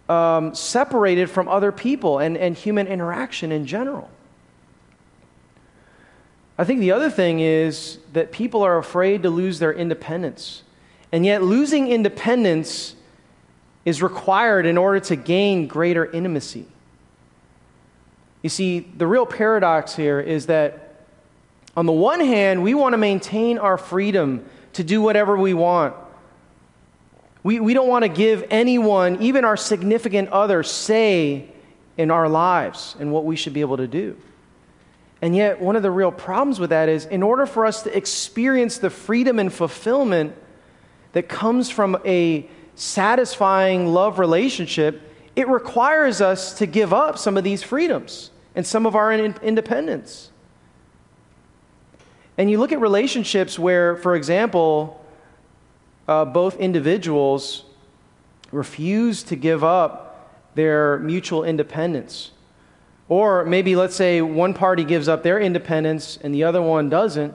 um, 0.09 0.53
separated 0.53 1.29
from 1.29 1.47
other 1.47 1.71
people 1.71 2.19
and, 2.19 2.37
and 2.37 2.55
human 2.55 2.87
interaction 2.87 3.51
in 3.51 3.65
general. 3.65 4.09
I 6.57 6.63
think 6.63 6.79
the 6.79 6.91
other 6.91 7.09
thing 7.09 7.39
is 7.39 7.97
that 8.13 8.31
people 8.31 8.63
are 8.63 8.77
afraid 8.77 9.23
to 9.23 9.29
lose 9.29 9.59
their 9.59 9.73
independence. 9.73 10.63
And 11.11 11.25
yet, 11.25 11.43
losing 11.43 11.87
independence 11.87 12.95
is 13.83 14.01
required 14.01 14.65
in 14.65 14.77
order 14.77 14.99
to 14.99 15.15
gain 15.15 15.67
greater 15.67 16.05
intimacy. 16.05 16.65
You 18.41 18.49
see, 18.49 18.79
the 18.79 19.07
real 19.07 19.25
paradox 19.25 19.95
here 19.95 20.19
is 20.19 20.45
that, 20.47 21.03
on 21.75 21.85
the 21.85 21.91
one 21.91 22.19
hand, 22.19 22.63
we 22.63 22.73
want 22.73 22.93
to 22.93 22.97
maintain 22.97 23.57
our 23.57 23.77
freedom 23.77 24.45
to 24.73 24.83
do 24.83 25.01
whatever 25.01 25.37
we 25.37 25.53
want 25.53 25.95
we, 27.45 27.59
we 27.59 27.75
don't 27.75 27.87
want 27.87 28.01
to 28.01 28.09
give 28.09 28.43
anyone, 28.49 29.21
even 29.21 29.45
our 29.45 29.55
significant 29.55 30.29
other, 30.29 30.63
say 30.63 31.47
in 31.95 32.09
our 32.09 32.27
lives 32.27 32.95
and 32.99 33.11
what 33.11 33.23
we 33.23 33.35
should 33.35 33.53
be 33.53 33.61
able 33.61 33.77
to 33.77 33.85
do. 33.85 34.17
And 35.21 35.35
yet, 35.35 35.61
one 35.61 35.75
of 35.75 35.83
the 35.83 35.91
real 35.91 36.11
problems 36.11 36.59
with 36.59 36.71
that 36.71 36.89
is 36.89 37.05
in 37.05 37.21
order 37.21 37.45
for 37.45 37.67
us 37.67 37.83
to 37.83 37.95
experience 37.95 38.79
the 38.79 38.89
freedom 38.89 39.37
and 39.37 39.53
fulfillment 39.53 40.33
that 41.11 41.29
comes 41.29 41.69
from 41.69 41.99
a 42.03 42.49
satisfying 42.73 43.93
love 43.93 44.17
relationship, 44.17 44.99
it 45.35 45.47
requires 45.47 46.21
us 46.21 46.57
to 46.57 46.65
give 46.65 46.93
up 46.93 47.19
some 47.19 47.37
of 47.37 47.43
these 47.43 47.61
freedoms 47.61 48.31
and 48.55 48.65
some 48.65 48.87
of 48.87 48.95
our 48.95 49.13
independence. 49.13 50.31
And 52.39 52.49
you 52.49 52.57
look 52.57 52.71
at 52.71 52.81
relationships 52.81 53.59
where, 53.59 53.97
for 53.97 54.15
example, 54.15 55.04
uh, 56.07 56.25
both 56.25 56.57
individuals 56.57 57.65
refuse 58.51 59.23
to 59.23 59.35
give 59.35 59.63
up 59.63 60.51
their 60.55 60.99
mutual 60.99 61.43
independence. 61.43 62.31
Or 63.07 63.45
maybe, 63.45 63.75
let's 63.75 63.95
say, 63.95 64.21
one 64.21 64.53
party 64.53 64.83
gives 64.83 65.07
up 65.07 65.23
their 65.23 65.39
independence 65.39 66.17
and 66.21 66.33
the 66.33 66.43
other 66.43 66.61
one 66.61 66.89
doesn't, 66.89 67.33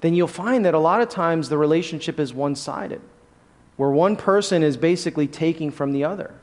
then 0.00 0.14
you'll 0.14 0.26
find 0.26 0.64
that 0.64 0.74
a 0.74 0.78
lot 0.78 1.00
of 1.00 1.08
times 1.08 1.48
the 1.48 1.58
relationship 1.58 2.18
is 2.18 2.34
one 2.34 2.56
sided, 2.56 3.00
where 3.76 3.90
one 3.90 4.16
person 4.16 4.62
is 4.62 4.76
basically 4.76 5.28
taking 5.28 5.70
from 5.70 5.92
the 5.92 6.02
other. 6.02 6.34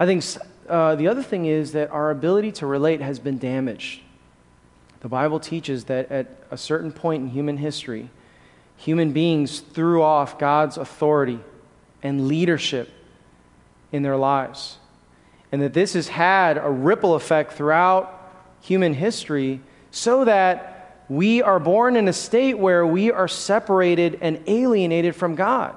I 0.00 0.06
think 0.06 0.24
uh, 0.68 0.96
the 0.96 1.06
other 1.06 1.22
thing 1.22 1.46
is 1.46 1.72
that 1.72 1.90
our 1.90 2.10
ability 2.10 2.52
to 2.52 2.66
relate 2.66 3.00
has 3.00 3.18
been 3.18 3.38
damaged. 3.38 4.00
The 5.00 5.08
Bible 5.08 5.38
teaches 5.38 5.84
that 5.84 6.10
at 6.10 6.26
a 6.50 6.56
certain 6.56 6.90
point 6.90 7.22
in 7.22 7.28
human 7.28 7.58
history, 7.58 8.10
human 8.78 9.12
beings 9.12 9.60
threw 9.60 10.02
off 10.02 10.38
God's 10.38 10.78
authority 10.78 11.40
and 12.02 12.28
leadership 12.28 12.88
in 13.92 14.02
their 14.02 14.16
lives. 14.16 14.78
And 15.50 15.60
that 15.62 15.74
this 15.74 15.94
has 15.94 16.08
had 16.08 16.58
a 16.58 16.70
ripple 16.70 17.14
effect 17.14 17.52
throughout 17.52 18.14
human 18.60 18.94
history 18.94 19.60
so 19.90 20.24
that 20.24 21.04
we 21.08 21.42
are 21.42 21.58
born 21.58 21.96
in 21.96 22.06
a 22.06 22.12
state 22.12 22.58
where 22.58 22.86
we 22.86 23.10
are 23.10 23.28
separated 23.28 24.18
and 24.20 24.42
alienated 24.46 25.16
from 25.16 25.34
God. 25.34 25.74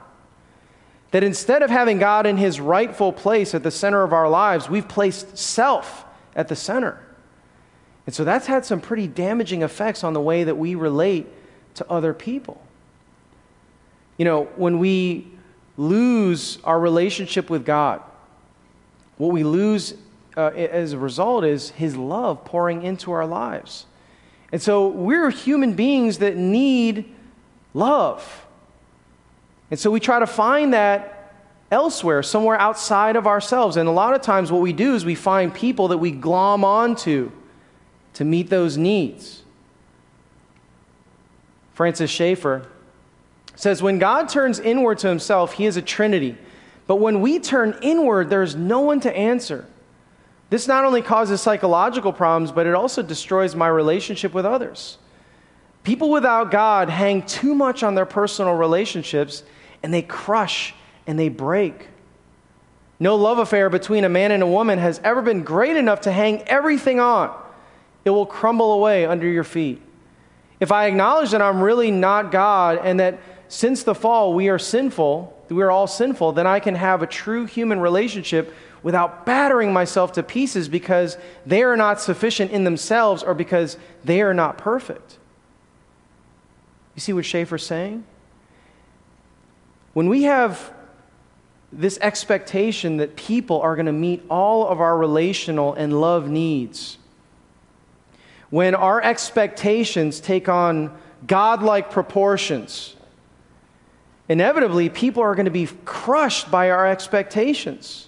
That 1.11 1.23
instead 1.23 1.63
of 1.63 1.69
having 1.69 1.99
God 1.99 2.25
in 2.25 2.37
his 2.37 2.59
rightful 2.59 3.11
place 3.11 3.55
at 3.55 3.63
the 3.63 3.71
center 3.71 4.03
of 4.03 4.13
our 4.13 4.29
lives, 4.29 4.69
we've 4.69 4.87
placed 4.87 5.37
self 5.37 6.05
at 6.35 6.49
the 6.49 6.55
center. 6.55 7.01
And 8.05 8.13
so 8.13 8.23
that's 8.23 8.47
had 8.47 8.65
some 8.65 8.81
pretty 8.81 9.07
damaging 9.07 9.61
effects 9.61 10.03
on 10.03 10.13
the 10.13 10.21
way 10.21 10.43
that 10.43 10.57
we 10.57 10.75
relate 10.75 11.27
to 11.75 11.89
other 11.89 12.13
people. 12.13 12.61
You 14.17 14.25
know, 14.25 14.43
when 14.55 14.79
we 14.79 15.27
lose 15.77 16.59
our 16.63 16.79
relationship 16.79 17.49
with 17.49 17.65
God, 17.65 18.01
what 19.17 19.31
we 19.31 19.43
lose 19.43 19.95
uh, 20.37 20.47
as 20.47 20.93
a 20.93 20.97
result 20.97 21.43
is 21.43 21.71
His 21.71 21.95
love 21.95 22.45
pouring 22.45 22.83
into 22.83 23.11
our 23.11 23.25
lives. 23.25 23.85
And 24.51 24.61
so 24.61 24.87
we're 24.87 25.29
human 25.29 25.73
beings 25.73 26.17
that 26.19 26.35
need 26.35 27.13
love. 27.73 28.45
And 29.69 29.79
so 29.79 29.89
we 29.89 29.99
try 29.99 30.19
to 30.19 30.27
find 30.27 30.73
that 30.73 31.33
elsewhere, 31.71 32.21
somewhere 32.21 32.59
outside 32.59 33.15
of 33.15 33.25
ourselves. 33.25 33.77
And 33.77 33.87
a 33.87 33.91
lot 33.91 34.13
of 34.13 34.21
times, 34.21 34.51
what 34.51 34.61
we 34.61 34.73
do 34.73 34.93
is 34.93 35.05
we 35.05 35.15
find 35.15 35.53
people 35.53 35.87
that 35.89 35.97
we 35.97 36.11
glom 36.11 36.65
onto 36.65 37.31
to 38.15 38.25
meet 38.25 38.49
those 38.49 38.77
needs. 38.77 39.43
Francis 41.73 42.11
Schaeffer 42.11 42.67
says, 43.61 43.83
When 43.83 43.99
God 43.99 44.27
turns 44.27 44.59
inward 44.59 44.97
to 44.99 45.07
himself, 45.07 45.53
he 45.53 45.65
is 45.65 45.77
a 45.77 45.81
trinity. 45.81 46.35
But 46.87 46.95
when 46.95 47.21
we 47.21 47.37
turn 47.39 47.77
inward, 47.83 48.29
there's 48.29 48.55
no 48.55 48.79
one 48.79 48.99
to 49.01 49.15
answer. 49.15 49.65
This 50.49 50.67
not 50.67 50.83
only 50.83 51.01
causes 51.01 51.41
psychological 51.41 52.11
problems, 52.11 52.51
but 52.51 52.65
it 52.65 52.73
also 52.73 53.03
destroys 53.03 53.55
my 53.55 53.67
relationship 53.67 54.33
with 54.33 54.45
others. 54.45 54.97
People 55.83 56.09
without 56.09 56.49
God 56.49 56.89
hang 56.89 57.21
too 57.21 57.53
much 57.53 57.83
on 57.83 57.93
their 57.95 58.05
personal 58.05 58.55
relationships 58.55 59.43
and 59.83 59.93
they 59.93 60.01
crush 60.01 60.73
and 61.05 61.17
they 61.17 61.29
break. 61.29 61.87
No 62.99 63.15
love 63.15 63.37
affair 63.37 63.69
between 63.69 64.03
a 64.03 64.09
man 64.09 64.31
and 64.31 64.43
a 64.43 64.47
woman 64.47 64.79
has 64.79 64.99
ever 65.03 65.21
been 65.21 65.43
great 65.43 65.77
enough 65.77 66.01
to 66.01 66.11
hang 66.11 66.41
everything 66.43 66.99
on. 66.99 67.35
It 68.05 68.09
will 68.09 68.25
crumble 68.25 68.73
away 68.73 69.05
under 69.05 69.27
your 69.27 69.43
feet. 69.43 69.81
If 70.59 70.71
I 70.71 70.85
acknowledge 70.85 71.31
that 71.31 71.41
I'm 71.41 71.61
really 71.61 71.91
not 71.91 72.31
God 72.31 72.79
and 72.83 72.99
that 72.99 73.19
since 73.51 73.83
the 73.83 73.93
fall 73.93 74.33
we 74.33 74.47
are 74.47 74.57
sinful, 74.57 75.37
we 75.49 75.61
are 75.61 75.69
all 75.69 75.85
sinful, 75.85 76.31
then 76.31 76.47
I 76.47 76.61
can 76.61 76.75
have 76.75 77.01
a 77.01 77.05
true 77.05 77.45
human 77.45 77.81
relationship 77.81 78.53
without 78.81 79.25
battering 79.25 79.73
myself 79.73 80.13
to 80.13 80.23
pieces 80.23 80.69
because 80.69 81.17
they 81.45 81.61
are 81.61 81.75
not 81.75 81.99
sufficient 81.99 82.51
in 82.51 82.63
themselves 82.63 83.23
or 83.23 83.33
because 83.33 83.75
they 84.05 84.21
are 84.21 84.33
not 84.33 84.57
perfect. 84.57 85.17
You 86.95 87.01
see 87.01 87.11
what 87.11 87.25
Schaeffer's 87.25 87.65
saying? 87.65 88.05
When 89.91 90.07
we 90.07 90.23
have 90.23 90.73
this 91.73 91.99
expectation 92.01 92.97
that 92.97 93.17
people 93.17 93.59
are 93.59 93.75
going 93.75 93.85
to 93.85 93.91
meet 93.91 94.23
all 94.29 94.65
of 94.65 94.79
our 94.79 94.97
relational 94.97 95.73
and 95.73 95.99
love 95.99 96.29
needs, 96.29 96.97
when 98.49 98.75
our 98.75 99.01
expectations 99.01 100.21
take 100.21 100.47
on 100.47 100.97
godlike 101.27 101.91
proportions, 101.91 102.95
inevitably 104.31 104.87
people 104.87 105.21
are 105.21 105.35
going 105.35 105.45
to 105.45 105.51
be 105.51 105.67
crushed 105.83 106.49
by 106.49 106.71
our 106.71 106.87
expectations. 106.87 108.07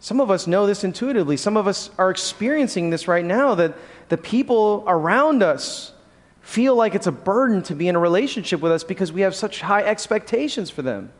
Some 0.00 0.18
of 0.18 0.30
us 0.30 0.46
know 0.46 0.66
this 0.66 0.82
intuitively. 0.82 1.36
Some 1.36 1.58
of 1.58 1.66
us 1.66 1.90
are 1.98 2.08
experiencing 2.08 2.88
this 2.88 3.06
right 3.06 3.24
now 3.24 3.54
that 3.56 3.74
the 4.08 4.16
people 4.16 4.82
around 4.86 5.42
us 5.42 5.92
feel 6.40 6.74
like 6.74 6.94
it's 6.94 7.06
a 7.06 7.12
burden 7.12 7.62
to 7.64 7.74
be 7.74 7.86
in 7.86 7.96
a 7.96 7.98
relationship 7.98 8.60
with 8.60 8.72
us 8.72 8.82
because 8.82 9.12
we 9.12 9.20
have 9.20 9.34
such 9.34 9.60
high 9.60 9.82
expectations 9.82 10.70
for 10.70 10.80
them. 10.80 11.12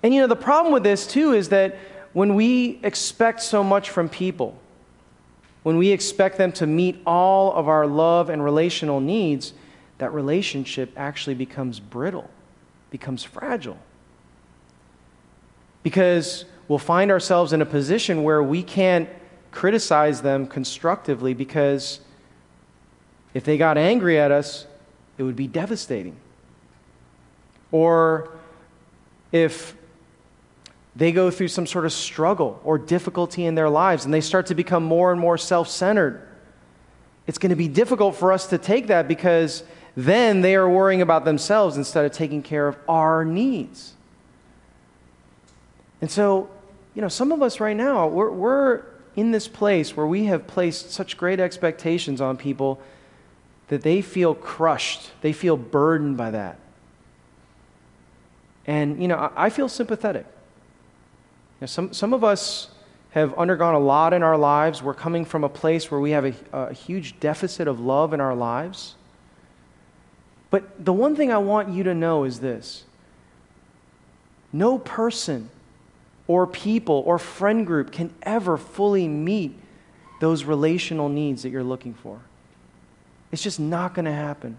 And 0.00 0.14
you 0.14 0.20
know, 0.20 0.28
the 0.28 0.36
problem 0.36 0.72
with 0.72 0.84
this 0.84 1.08
too 1.08 1.32
is 1.32 1.48
that 1.48 1.76
when 2.12 2.36
we 2.36 2.78
expect 2.84 3.42
so 3.42 3.64
much 3.64 3.90
from 3.90 4.08
people, 4.08 4.56
when 5.64 5.76
we 5.76 5.90
expect 5.90 6.38
them 6.38 6.52
to 6.52 6.68
meet 6.68 7.02
all 7.04 7.52
of 7.54 7.66
our 7.66 7.84
love 7.84 8.30
and 8.30 8.44
relational 8.44 9.00
needs, 9.00 9.54
that 9.98 10.12
relationship 10.12 10.92
actually 10.96 11.34
becomes 11.34 11.80
brittle, 11.80 12.28
becomes 12.90 13.24
fragile. 13.24 13.78
Because 15.82 16.44
we'll 16.68 16.78
find 16.78 17.10
ourselves 17.10 17.52
in 17.52 17.62
a 17.62 17.66
position 17.66 18.22
where 18.22 18.42
we 18.42 18.62
can't 18.62 19.08
criticize 19.52 20.20
them 20.20 20.46
constructively 20.46 21.32
because 21.32 22.00
if 23.32 23.44
they 23.44 23.56
got 23.56 23.78
angry 23.78 24.18
at 24.18 24.30
us, 24.30 24.66
it 25.16 25.22
would 25.22 25.36
be 25.36 25.46
devastating. 25.46 26.16
Or 27.72 28.30
if 29.32 29.76
they 30.94 31.12
go 31.12 31.30
through 31.30 31.48
some 31.48 31.66
sort 31.66 31.84
of 31.84 31.92
struggle 31.92 32.60
or 32.64 32.78
difficulty 32.78 33.44
in 33.44 33.54
their 33.54 33.68
lives 33.68 34.04
and 34.04 34.12
they 34.12 34.20
start 34.20 34.46
to 34.46 34.54
become 34.54 34.82
more 34.82 35.12
and 35.12 35.20
more 35.20 35.36
self 35.38 35.68
centered, 35.68 36.26
it's 37.26 37.38
going 37.38 37.50
to 37.50 37.56
be 37.56 37.68
difficult 37.68 38.16
for 38.16 38.32
us 38.32 38.46
to 38.48 38.58
take 38.58 38.86
that 38.86 39.08
because 39.08 39.62
then 39.96 40.42
they 40.42 40.54
are 40.54 40.68
worrying 40.68 41.00
about 41.00 41.24
themselves 41.24 41.76
instead 41.76 42.04
of 42.04 42.12
taking 42.12 42.42
care 42.42 42.68
of 42.68 42.76
our 42.86 43.24
needs. 43.24 43.94
And 46.02 46.10
so, 46.10 46.50
you 46.94 47.00
know, 47.00 47.08
some 47.08 47.32
of 47.32 47.42
us 47.42 47.58
right 47.60 47.76
now, 47.76 48.06
we're, 48.06 48.30
we're 48.30 48.82
in 49.16 49.30
this 49.30 49.48
place 49.48 49.96
where 49.96 50.06
we 50.06 50.26
have 50.26 50.46
placed 50.46 50.92
such 50.92 51.16
great 51.16 51.40
expectations 51.40 52.20
on 52.20 52.36
people 52.36 52.78
that 53.68 53.82
they 53.82 54.02
feel 54.02 54.34
crushed, 54.34 55.10
they 55.22 55.32
feel 55.32 55.56
burdened 55.56 56.16
by 56.16 56.30
that. 56.30 56.58
And, 58.66 59.00
you 59.00 59.08
know, 59.08 59.32
I 59.34 59.48
feel 59.48 59.68
sympathetic. 59.68 60.26
You 60.26 61.62
know, 61.62 61.66
some, 61.66 61.92
some 61.94 62.12
of 62.12 62.22
us 62.22 62.68
have 63.10 63.32
undergone 63.34 63.74
a 63.74 63.78
lot 63.78 64.12
in 64.12 64.22
our 64.22 64.36
lives. 64.36 64.82
We're 64.82 64.92
coming 64.92 65.24
from 65.24 65.42
a 65.42 65.48
place 65.48 65.90
where 65.90 66.00
we 66.00 66.10
have 66.10 66.26
a, 66.26 66.34
a 66.52 66.72
huge 66.74 67.18
deficit 67.18 67.66
of 67.66 67.80
love 67.80 68.12
in 68.12 68.20
our 68.20 68.34
lives. 68.34 68.94
But 70.50 70.84
the 70.84 70.92
one 70.92 71.16
thing 71.16 71.32
I 71.32 71.38
want 71.38 71.70
you 71.70 71.82
to 71.84 71.94
know 71.94 72.24
is 72.24 72.40
this 72.40 72.84
no 74.52 74.78
person 74.78 75.50
or 76.26 76.46
people 76.46 77.02
or 77.06 77.18
friend 77.18 77.66
group 77.66 77.92
can 77.92 78.12
ever 78.22 78.56
fully 78.56 79.06
meet 79.06 79.54
those 80.20 80.44
relational 80.44 81.08
needs 81.08 81.42
that 81.42 81.50
you're 81.50 81.62
looking 81.62 81.94
for. 81.94 82.20
It's 83.30 83.42
just 83.42 83.60
not 83.60 83.94
going 83.94 84.06
to 84.06 84.12
happen. 84.12 84.56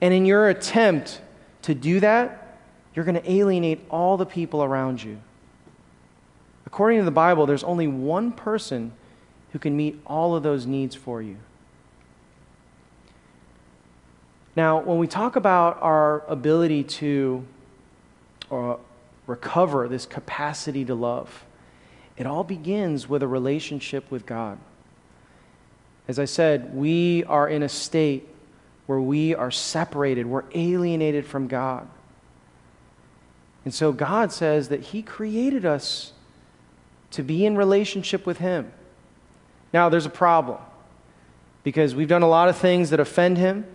And 0.00 0.12
in 0.12 0.26
your 0.26 0.48
attempt 0.48 1.20
to 1.62 1.74
do 1.74 2.00
that, 2.00 2.58
you're 2.94 3.04
going 3.04 3.20
to 3.20 3.30
alienate 3.30 3.80
all 3.90 4.16
the 4.16 4.26
people 4.26 4.62
around 4.62 5.02
you. 5.02 5.18
According 6.66 6.98
to 6.98 7.04
the 7.04 7.10
Bible, 7.10 7.46
there's 7.46 7.64
only 7.64 7.86
one 7.86 8.32
person 8.32 8.92
who 9.52 9.58
can 9.58 9.76
meet 9.76 10.00
all 10.06 10.34
of 10.34 10.42
those 10.42 10.66
needs 10.66 10.94
for 10.94 11.22
you. 11.22 11.36
Now, 14.56 14.80
when 14.80 14.96
we 14.96 15.06
talk 15.06 15.36
about 15.36 15.82
our 15.82 16.24
ability 16.28 16.84
to 16.84 17.44
uh, 18.50 18.76
recover 19.26 19.86
this 19.86 20.06
capacity 20.06 20.82
to 20.86 20.94
love, 20.94 21.44
it 22.16 22.26
all 22.26 22.42
begins 22.42 23.06
with 23.06 23.22
a 23.22 23.28
relationship 23.28 24.10
with 24.10 24.24
God. 24.24 24.58
As 26.08 26.18
I 26.18 26.24
said, 26.24 26.74
we 26.74 27.22
are 27.24 27.46
in 27.46 27.62
a 27.62 27.68
state 27.68 28.26
where 28.86 29.00
we 29.00 29.34
are 29.34 29.50
separated, 29.50 30.24
we're 30.24 30.44
alienated 30.54 31.26
from 31.26 31.48
God. 31.48 31.86
And 33.66 33.74
so 33.74 33.92
God 33.92 34.32
says 34.32 34.68
that 34.68 34.80
He 34.80 35.02
created 35.02 35.66
us 35.66 36.12
to 37.10 37.22
be 37.22 37.44
in 37.44 37.56
relationship 37.56 38.24
with 38.24 38.38
Him. 38.38 38.72
Now, 39.74 39.90
there's 39.90 40.06
a 40.06 40.10
problem 40.10 40.60
because 41.62 41.94
we've 41.94 42.08
done 42.08 42.22
a 42.22 42.28
lot 42.28 42.48
of 42.48 42.56
things 42.56 42.88
that 42.88 43.00
offend 43.00 43.36
Him 43.36 43.66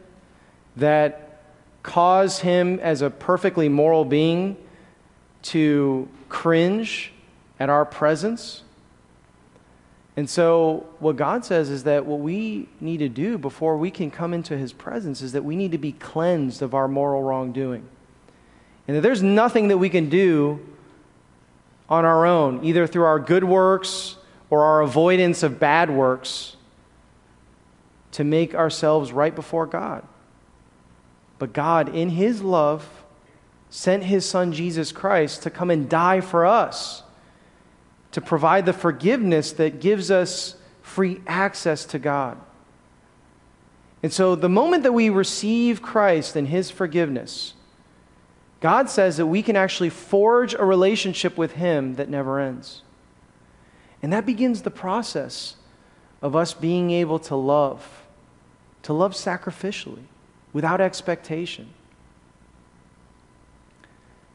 that 0.77 1.41
cause 1.83 2.39
him, 2.39 2.79
as 2.79 3.01
a 3.01 3.09
perfectly 3.09 3.69
moral 3.69 4.05
being, 4.05 4.57
to 5.43 6.07
cringe 6.29 7.11
at 7.59 7.69
our 7.69 7.85
presence. 7.85 8.63
And 10.17 10.29
so, 10.29 10.85
what 10.99 11.15
God 11.15 11.45
says 11.45 11.69
is 11.69 11.83
that 11.85 12.05
what 12.05 12.19
we 12.19 12.67
need 12.79 12.97
to 12.97 13.09
do 13.09 13.37
before 13.37 13.77
we 13.77 13.89
can 13.89 14.11
come 14.11 14.33
into 14.33 14.57
His 14.57 14.73
presence 14.73 15.21
is 15.21 15.31
that 15.31 15.43
we 15.43 15.55
need 15.55 15.71
to 15.71 15.77
be 15.77 15.93
cleansed 15.93 16.61
of 16.61 16.73
our 16.73 16.87
moral 16.87 17.23
wrongdoing. 17.23 17.87
And 18.87 18.97
that 18.97 19.01
there's 19.01 19.23
nothing 19.23 19.69
that 19.69 19.77
we 19.77 19.89
can 19.89 20.09
do 20.09 20.59
on 21.87 22.03
our 22.03 22.25
own, 22.25 22.63
either 22.63 22.87
through 22.87 23.03
our 23.03 23.19
good 23.19 23.43
works 23.43 24.17
or 24.49 24.63
our 24.63 24.81
avoidance 24.81 25.43
of 25.43 25.59
bad 25.59 25.89
works, 25.89 26.57
to 28.13 28.23
make 28.23 28.53
ourselves 28.53 29.13
right 29.13 29.33
before 29.33 29.65
God. 29.65 30.05
But 31.41 31.53
God, 31.53 31.95
in 31.95 32.09
His 32.09 32.43
love, 32.43 33.03
sent 33.71 34.03
His 34.03 34.29
Son 34.29 34.53
Jesus 34.53 34.91
Christ 34.91 35.41
to 35.41 35.49
come 35.49 35.71
and 35.71 35.89
die 35.89 36.21
for 36.21 36.45
us, 36.45 37.01
to 38.11 38.21
provide 38.21 38.67
the 38.67 38.73
forgiveness 38.73 39.51
that 39.53 39.81
gives 39.81 40.11
us 40.11 40.55
free 40.83 41.19
access 41.25 41.83
to 41.85 41.97
God. 41.97 42.37
And 44.03 44.13
so, 44.13 44.35
the 44.35 44.49
moment 44.49 44.83
that 44.83 44.91
we 44.91 45.09
receive 45.09 45.81
Christ 45.81 46.35
and 46.35 46.47
His 46.47 46.69
forgiveness, 46.69 47.55
God 48.59 48.87
says 48.87 49.17
that 49.17 49.25
we 49.25 49.41
can 49.41 49.55
actually 49.55 49.89
forge 49.89 50.53
a 50.53 50.63
relationship 50.63 51.39
with 51.39 51.53
Him 51.53 51.95
that 51.95 52.07
never 52.07 52.39
ends. 52.39 52.83
And 54.03 54.13
that 54.13 54.27
begins 54.27 54.61
the 54.61 54.69
process 54.69 55.55
of 56.21 56.35
us 56.35 56.53
being 56.53 56.91
able 56.91 57.17
to 57.17 57.35
love, 57.35 58.03
to 58.83 58.93
love 58.93 59.13
sacrificially 59.13 60.05
without 60.53 60.81
expectation. 60.81 61.69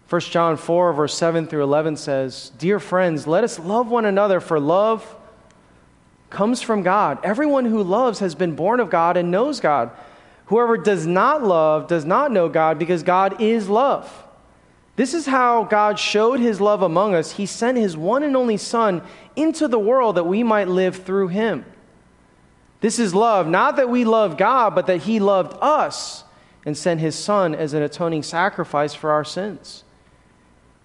1 0.09 0.20
John 0.22 0.57
4, 0.57 0.92
verse 0.92 1.14
7 1.14 1.46
through 1.46 1.64
11 1.64 1.96
says, 1.96 2.52
Dear 2.59 2.79
friends, 2.79 3.26
let 3.26 3.42
us 3.42 3.59
love 3.59 3.88
one 3.88 4.05
another, 4.05 4.38
for 4.40 4.61
love 4.61 5.16
comes 6.31 6.62
from 6.62 6.83
God. 6.83 7.18
Everyone 7.24 7.64
who 7.64 7.83
loves 7.83 8.20
has 8.20 8.35
been 8.35 8.55
born 8.55 8.79
of 8.79 8.88
God 8.88 9.16
and 9.16 9.31
knows 9.31 9.59
God. 9.59 9.90
Whoever 10.46 10.76
does 10.76 11.07
not 11.07 11.42
love 11.42 11.88
does 11.88 12.05
not 12.05 12.31
know 12.31 12.48
God, 12.48 12.79
because 12.79 13.02
God 13.02 13.40
is 13.40 13.68
love. 13.68 14.24
This 14.94 15.12
is 15.12 15.26
how 15.26 15.64
God 15.64 15.98
showed 15.98 16.40
his 16.40 16.61
love 16.61 16.83
among 16.83 17.14
us. 17.14 17.33
He 17.33 17.44
sent 17.44 17.76
his 17.76 17.96
one 17.96 18.22
and 18.22 18.37
only 18.37 18.57
Son 18.57 19.02
into 19.35 19.68
the 19.68 19.79
world 19.79 20.16
that 20.16 20.24
we 20.24 20.42
might 20.42 20.68
live 20.68 21.05
through 21.05 21.29
him. 21.29 21.66
This 22.81 22.99
is 22.99 23.15
love, 23.15 23.47
not 23.47 23.77
that 23.77 23.89
we 23.89 24.05
love 24.05 24.37
God, 24.37 24.75
but 24.75 24.87
that 24.87 25.03
He 25.03 25.19
loved 25.21 25.57
us 25.61 26.25
and 26.65 26.77
sent 26.77 27.01
His 27.01 27.15
Son 27.15 27.55
as 27.55 27.73
an 27.73 27.83
atoning 27.83 28.23
sacrifice 28.23 28.95
for 28.95 29.11
our 29.11 29.25
sins. 29.25 29.85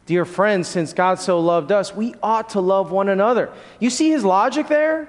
Dear 0.05 0.25
friends, 0.25 0.67
since 0.67 0.93
God 0.93 1.19
so 1.19 1.39
loved 1.39 1.71
us, 1.71 1.93
we 1.93 2.15
ought 2.23 2.49
to 2.49 2.61
love 2.61 2.91
one 2.91 3.09
another. 3.09 3.51
You 3.79 3.89
see 3.89 4.09
His 4.09 4.23
logic 4.23 4.67
there? 4.67 5.07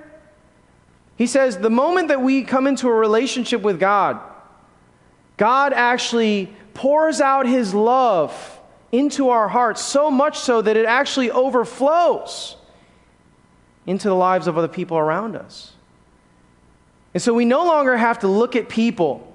He 1.16 1.26
says 1.26 1.58
the 1.58 1.70
moment 1.70 2.08
that 2.08 2.20
we 2.20 2.42
come 2.42 2.66
into 2.66 2.88
a 2.88 2.92
relationship 2.92 3.62
with 3.62 3.78
God, 3.78 4.20
God 5.36 5.72
actually 5.72 6.54
pours 6.74 7.20
out 7.20 7.46
His 7.46 7.74
love 7.74 8.58
into 8.90 9.30
our 9.30 9.48
hearts, 9.48 9.82
so 9.82 10.10
much 10.10 10.38
so 10.38 10.60
that 10.60 10.76
it 10.76 10.84
actually 10.84 11.30
overflows 11.30 12.56
into 13.86 14.08
the 14.08 14.14
lives 14.14 14.46
of 14.46 14.58
other 14.58 14.68
people 14.68 14.98
around 14.98 15.34
us. 15.34 15.71
And 17.14 17.22
so 17.22 17.34
we 17.34 17.44
no 17.44 17.64
longer 17.64 17.96
have 17.96 18.20
to 18.20 18.28
look 18.28 18.56
at 18.56 18.68
people 18.68 19.32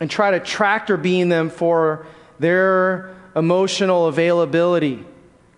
and 0.00 0.10
try 0.10 0.32
to 0.32 0.40
tractor 0.40 0.96
beam 0.96 1.28
them 1.28 1.50
for 1.50 2.06
their 2.38 3.14
emotional 3.36 4.06
availability 4.06 5.04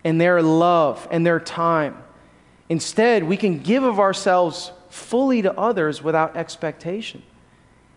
and 0.03 0.19
their 0.19 0.41
love 0.41 1.07
and 1.09 1.25
their 1.25 1.39
time. 1.39 1.97
Instead, 2.69 3.23
we 3.23 3.37
can 3.37 3.59
give 3.59 3.83
of 3.83 3.99
ourselves 3.99 4.71
fully 4.89 5.41
to 5.41 5.57
others 5.57 6.03
without 6.03 6.37
expectation. 6.37 7.23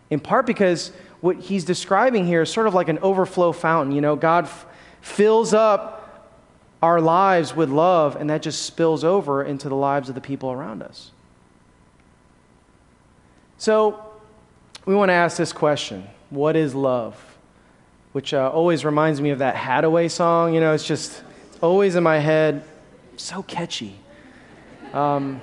In 0.08 0.20
part 0.20 0.46
because 0.46 0.92
what 1.20 1.36
he's 1.36 1.64
describing 1.64 2.26
here 2.26 2.42
is 2.42 2.52
sort 2.52 2.66
of 2.66 2.74
like 2.74 2.88
an 2.88 2.98
overflow 3.00 3.52
fountain. 3.52 3.94
You 3.94 4.00
know, 4.00 4.16
God, 4.16 4.48
fills 5.00 5.54
up 5.54 6.32
our 6.82 7.00
lives 7.00 7.54
with 7.54 7.70
love, 7.70 8.16
and 8.16 8.28
that 8.30 8.42
just 8.42 8.62
spills 8.62 9.04
over 9.04 9.42
into 9.42 9.68
the 9.68 9.74
lives 9.74 10.08
of 10.08 10.14
the 10.14 10.20
people 10.20 10.50
around 10.50 10.82
us. 10.82 11.10
So, 13.58 14.02
we 14.84 14.94
want 14.94 15.08
to 15.10 15.14
ask 15.14 15.36
this 15.36 15.52
question 15.52 16.06
What 16.30 16.56
is 16.56 16.74
love? 16.74 17.20
Which 18.12 18.32
uh, 18.32 18.50
always 18.50 18.84
reminds 18.84 19.20
me 19.20 19.30
of 19.30 19.40
that 19.40 19.54
Haddaway 19.54 20.10
song. 20.10 20.54
You 20.54 20.60
know, 20.60 20.72
it's 20.72 20.86
just 20.86 21.22
it's 21.48 21.58
always 21.60 21.96
in 21.96 22.02
my 22.02 22.18
head. 22.18 22.64
So 23.16 23.42
catchy. 23.42 23.96
Um, 24.92 25.42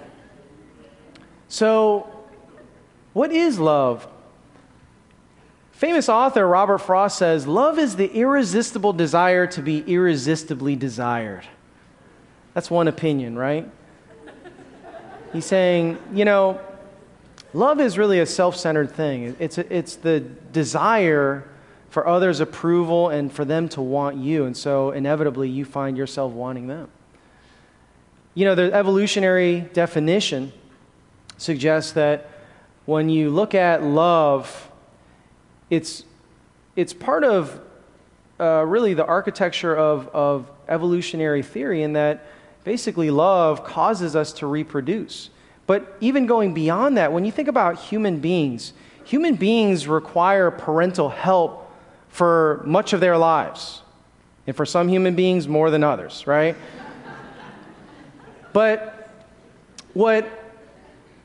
so, 1.47 2.08
what 3.13 3.32
is 3.32 3.60
love? 3.60 4.08
Famous 5.71 6.08
author 6.08 6.47
Robert 6.47 6.80
Frost 6.80 7.17
says, 7.17 7.45
Love 7.45 7.78
is 7.78 7.95
the 7.95 8.12
irresistible 8.12 8.93
desire 8.93 9.45
to 9.47 9.62
be 9.62 9.84
irresistibly 9.86 10.76
desired. 10.76 11.45
That's 12.54 12.71
one 12.71 12.88
opinion, 12.88 13.38
right? 13.38 13.69
He's 15.34 15.45
saying, 15.45 15.97
you 16.13 16.26
know, 16.26 16.62
love 17.53 17.79
is 17.79 17.97
really 17.97 18.19
a 18.19 18.25
self 18.25 18.55
centered 18.55 18.91
thing. 18.91 19.35
It's, 19.39 19.57
it's 19.57 19.95
the 19.95 20.19
desire 20.19 21.47
for 21.89 22.07
others' 22.07 22.39
approval 22.39 23.09
and 23.09 23.31
for 23.31 23.45
them 23.45 23.69
to 23.69 23.81
want 23.81 24.17
you. 24.17 24.45
And 24.45 24.57
so 24.57 24.91
inevitably 24.91 25.49
you 25.49 25.63
find 25.63 25.95
yourself 25.95 26.33
wanting 26.33 26.67
them. 26.67 26.89
You 28.33 28.45
know, 28.45 28.55
the 28.55 28.73
evolutionary 28.73 29.61
definition 29.73 30.51
suggests 31.37 31.91
that 31.91 32.29
when 32.85 33.09
you 33.09 33.29
look 33.29 33.53
at 33.53 33.83
love, 33.83 34.71
it's, 35.69 36.03
it's 36.75 36.93
part 36.93 37.23
of 37.23 37.61
uh, 38.39 38.65
really 38.65 38.95
the 38.95 39.05
architecture 39.05 39.77
of, 39.77 40.07
of 40.09 40.49
evolutionary 40.67 41.43
theory 41.43 41.83
in 41.83 41.93
that 41.93 42.25
basically 42.63 43.11
love 43.11 43.63
causes 43.63 44.15
us 44.15 44.33
to 44.33 44.47
reproduce. 44.47 45.29
But 45.65 45.97
even 46.02 46.26
going 46.26 46.54
beyond 46.54 46.97
that, 46.97 47.13
when 47.13 47.26
you 47.26 47.32
think 47.32 47.47
about 47.47 47.80
human 47.80 48.19
beings, 48.19 48.73
human 49.04 49.36
beings 49.36 49.88
require 49.88 50.52
parental 50.52 51.10
help 51.10 51.71
for 52.10 52.62
much 52.65 52.93
of 52.93 52.99
their 52.99 53.17
lives. 53.17 53.82
And 54.45 54.56
for 54.56 54.65
some 54.65 54.89
human 54.89 55.15
beings, 55.15 55.47
more 55.47 55.69
than 55.69 55.84
others, 55.84 56.28
right? 56.28 56.56
but 58.52 59.10
what 59.93 60.28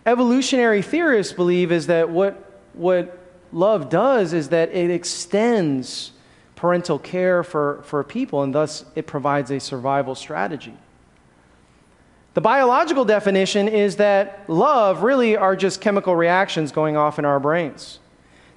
evolutionary 0.07 0.83
theorists 0.83 1.33
believe 1.33 1.73
is 1.73 1.89
that 1.89 2.09
what, 2.09 2.63
what 2.75 3.19
love 3.53 3.91
does 3.91 4.33
is 4.33 4.51
that 4.51 4.71
it 4.71 4.91
extends 4.91 6.13
parental 6.55 6.99
care 6.99 7.43
for, 7.43 7.83
for 7.85 8.03
people, 8.05 8.43
and 8.43 8.55
thus 8.55 8.85
it 8.95 9.07
provides 9.07 9.51
a 9.51 9.59
survival 9.61 10.15
strategy. 10.15 10.75
The 12.39 12.43
biological 12.43 13.05
definition 13.05 13.67
is 13.67 13.97
that 13.97 14.49
love 14.49 15.03
really 15.03 15.37
are 15.37 15.57
just 15.57 15.81
chemical 15.81 16.15
reactions 16.15 16.71
going 16.71 16.97
off 16.97 17.19
in 17.19 17.25
our 17.25 17.41
brains. 17.41 17.99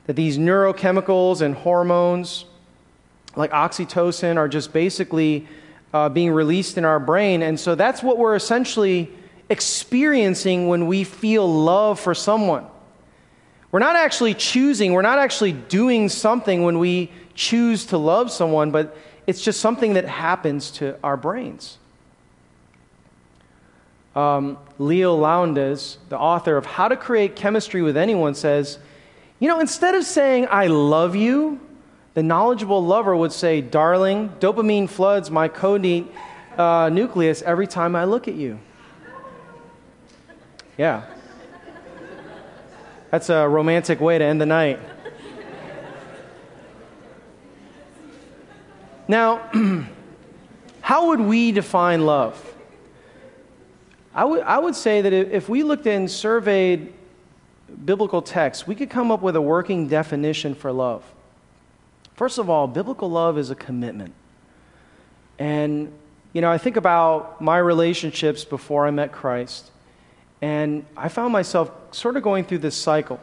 That 0.06 0.16
these 0.16 0.38
neurochemicals 0.38 1.42
and 1.42 1.56
hormones, 1.56 2.46
like 3.36 3.50
oxytocin, 3.50 4.38
are 4.38 4.48
just 4.48 4.72
basically 4.72 5.48
uh, 5.96 6.10
being 6.10 6.30
released 6.30 6.78
in 6.78 6.86
our 6.86 7.00
brain. 7.00 7.42
And 7.42 7.60
so 7.60 7.74
that's 7.74 8.04
what 8.04 8.20
we're 8.20 8.36
essentially 8.36 9.10
experiencing 9.50 10.68
when 10.68 10.86
we 10.86 11.04
feel 11.04 11.52
love 11.52 12.00
for 12.00 12.14
someone. 12.14 12.68
We're 13.72 13.80
not 13.80 13.96
actually 13.96 14.36
choosing, 14.36 14.94
we're 14.94 15.02
not 15.02 15.18
actually 15.18 15.54
doing 15.54 16.08
something 16.08 16.62
when 16.62 16.78
we 16.78 17.10
choose 17.34 17.88
to 17.88 17.98
love 17.98 18.32
someone, 18.32 18.70
but 18.70 18.96
it's 19.26 19.42
just 19.42 19.60
something 19.60 19.96
that 19.96 20.06
happens 20.06 20.70
to 20.74 21.00
our 21.04 21.18
brains. 21.18 21.80
Um, 24.16 24.58
Leil 24.80 25.18
Lowndes, 25.18 25.98
the 26.10 26.18
author 26.18 26.58
of 26.58 26.66
How 26.66 26.88
to 26.88 26.98
Create 26.98 27.36
Chemistry 27.36 27.82
with 27.82 27.96
Anyone, 27.96 28.36
says, 28.36 28.78
You 29.40 29.48
know, 29.48 29.60
instead 29.60 29.96
of 29.96 30.04
saying, 30.04 30.48
I 30.50 30.68
love 30.68 31.16
you, 31.16 31.60
the 32.14 32.24
knowledgeable 32.24 32.84
lover 32.84 33.16
would 33.16 33.32
say, 33.32 33.62
Darling, 33.62 34.30
dopamine 34.40 34.90
floods 34.90 35.32
my 35.32 35.48
caudate 35.48 36.08
uh, 36.58 36.90
nucleus 36.90 37.42
every 37.44 37.68
time 37.68 37.96
I 37.96 38.04
look 38.04 38.28
at 38.28 38.36
you. 38.36 38.60
Yeah. 40.78 41.06
That's 43.12 43.30
a 43.30 43.48
romantic 43.48 44.00
way 44.00 44.18
to 44.18 44.24
end 44.24 44.42
the 44.42 44.46
night. 44.46 44.80
Now, 49.08 49.50
how 50.82 51.08
would 51.08 51.20
we 51.20 51.52
define 51.52 52.06
love? 52.06 52.56
I 54.14 54.26
would, 54.26 54.42
I 54.42 54.60
would 54.60 54.76
say 54.76 55.02
that 55.02 55.14
if 55.14 55.48
we 55.48 55.64
looked 55.64 55.88
and 55.88 56.10
surveyed 56.10 56.94
biblical 57.86 58.22
texts, 58.22 58.68
we 58.68 58.76
could 58.76 58.90
come 58.90 59.12
up 59.12 59.22
with 59.22 59.36
a 59.36 59.42
working 59.42 59.88
definition 59.88 60.54
for 60.54 60.72
love. 60.72 61.04
First 62.16 62.38
of 62.38 62.50
all, 62.50 62.68
biblical 62.68 63.10
love 63.10 63.38
is 63.38 63.50
a 63.50 63.56
commitment. 63.56 64.14
And, 65.40 65.92
you 66.34 66.42
know, 66.42 66.52
I 66.52 66.58
think 66.58 66.76
about 66.76 67.42
my 67.42 67.58
relationships 67.58 68.44
before 68.44 68.86
I 68.86 68.92
met 68.92 69.12
Christ. 69.12 69.72
And 70.42 70.86
I 70.98 71.08
found 71.08 71.32
myself 71.32 71.72
sort 71.92 72.18
of 72.18 72.24
going 72.24 72.44
through 72.46 72.60
this 72.60 72.76
cycle 72.76 73.20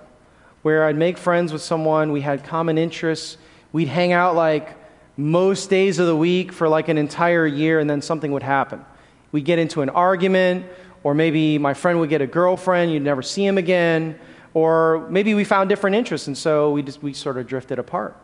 where 0.62 0.84
I'd 0.84 0.96
make 0.96 1.18
friends 1.18 1.52
with 1.52 1.62
someone, 1.62 2.12
we 2.12 2.22
had 2.22 2.44
common 2.44 2.78
interests, 2.78 3.36
we'd 3.72 3.88
hang 3.88 4.12
out 4.12 4.34
like 4.34 4.76
most 5.16 5.70
days 5.70 5.98
of 5.98 6.06
the 6.06 6.16
week 6.16 6.52
for 6.52 6.68
like 6.68 6.88
an 6.88 6.98
entire 6.98 7.46
year, 7.46 7.78
and 7.78 7.88
then 7.88 8.02
something 8.02 8.32
would 8.32 8.42
happen. 8.42 8.84
We'd 9.32 9.44
get 9.44 9.58
into 9.58 9.82
an 9.82 9.90
argument, 9.90 10.66
or 11.02 11.14
maybe 11.14 11.58
my 11.58 11.74
friend 11.74 12.00
would 12.00 12.10
get 12.10 12.20
a 12.20 12.26
girlfriend, 12.26 12.92
you'd 12.92 13.02
never 13.02 13.22
see 13.22 13.44
him 13.44 13.58
again, 13.58 14.18
or 14.54 15.06
maybe 15.10 15.34
we 15.34 15.44
found 15.44 15.68
different 15.68 15.96
interests, 15.96 16.26
and 16.26 16.36
so 16.36 16.70
we, 16.70 16.82
just, 16.82 17.02
we 17.02 17.12
sort 17.12 17.36
of 17.36 17.46
drifted 17.46 17.78
apart. 17.78 18.16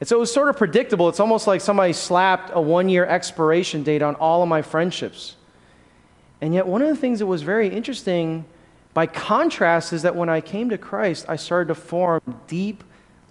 And 0.00 0.08
so 0.08 0.16
it 0.16 0.20
was 0.20 0.32
sort 0.32 0.48
of 0.48 0.56
predictable. 0.56 1.08
It's 1.08 1.20
almost 1.20 1.46
like 1.46 1.60
somebody 1.60 1.92
slapped 1.92 2.50
a 2.52 2.60
one 2.60 2.88
year 2.88 3.06
expiration 3.06 3.82
date 3.82 4.02
on 4.02 4.16
all 4.16 4.42
of 4.42 4.48
my 4.48 4.60
friendships. 4.60 5.36
And 6.40 6.52
yet, 6.52 6.66
one 6.66 6.82
of 6.82 6.88
the 6.88 6.96
things 6.96 7.20
that 7.20 7.26
was 7.26 7.42
very 7.42 7.68
interesting 7.68 8.44
by 8.94 9.06
contrast 9.06 9.92
is 9.92 10.02
that 10.02 10.16
when 10.16 10.28
I 10.28 10.40
came 10.40 10.70
to 10.70 10.78
Christ, 10.78 11.26
I 11.28 11.36
started 11.36 11.68
to 11.68 11.76
form 11.76 12.20
deep, 12.48 12.82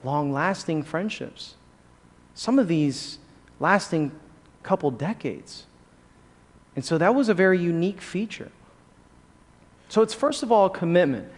long 0.03 0.31
lasting 0.31 0.83
friendships. 0.83 1.55
Some 2.33 2.57
of 2.57 2.69
these 2.69 3.19
lasting 3.59 4.13
couple 4.63 4.91
decades. 4.91 5.65
And 6.75 6.86
so 6.86 6.97
that 6.97 7.13
was 7.15 7.29
a 7.29 7.34
very 7.34 7.60
unique 7.60 8.01
feature. 8.01 8.51
So 9.89 10.01
it's 10.01 10.13
first 10.13 10.41
of 10.41 10.51
all 10.51 10.67
a 10.67 10.69
commitment. 10.69 11.29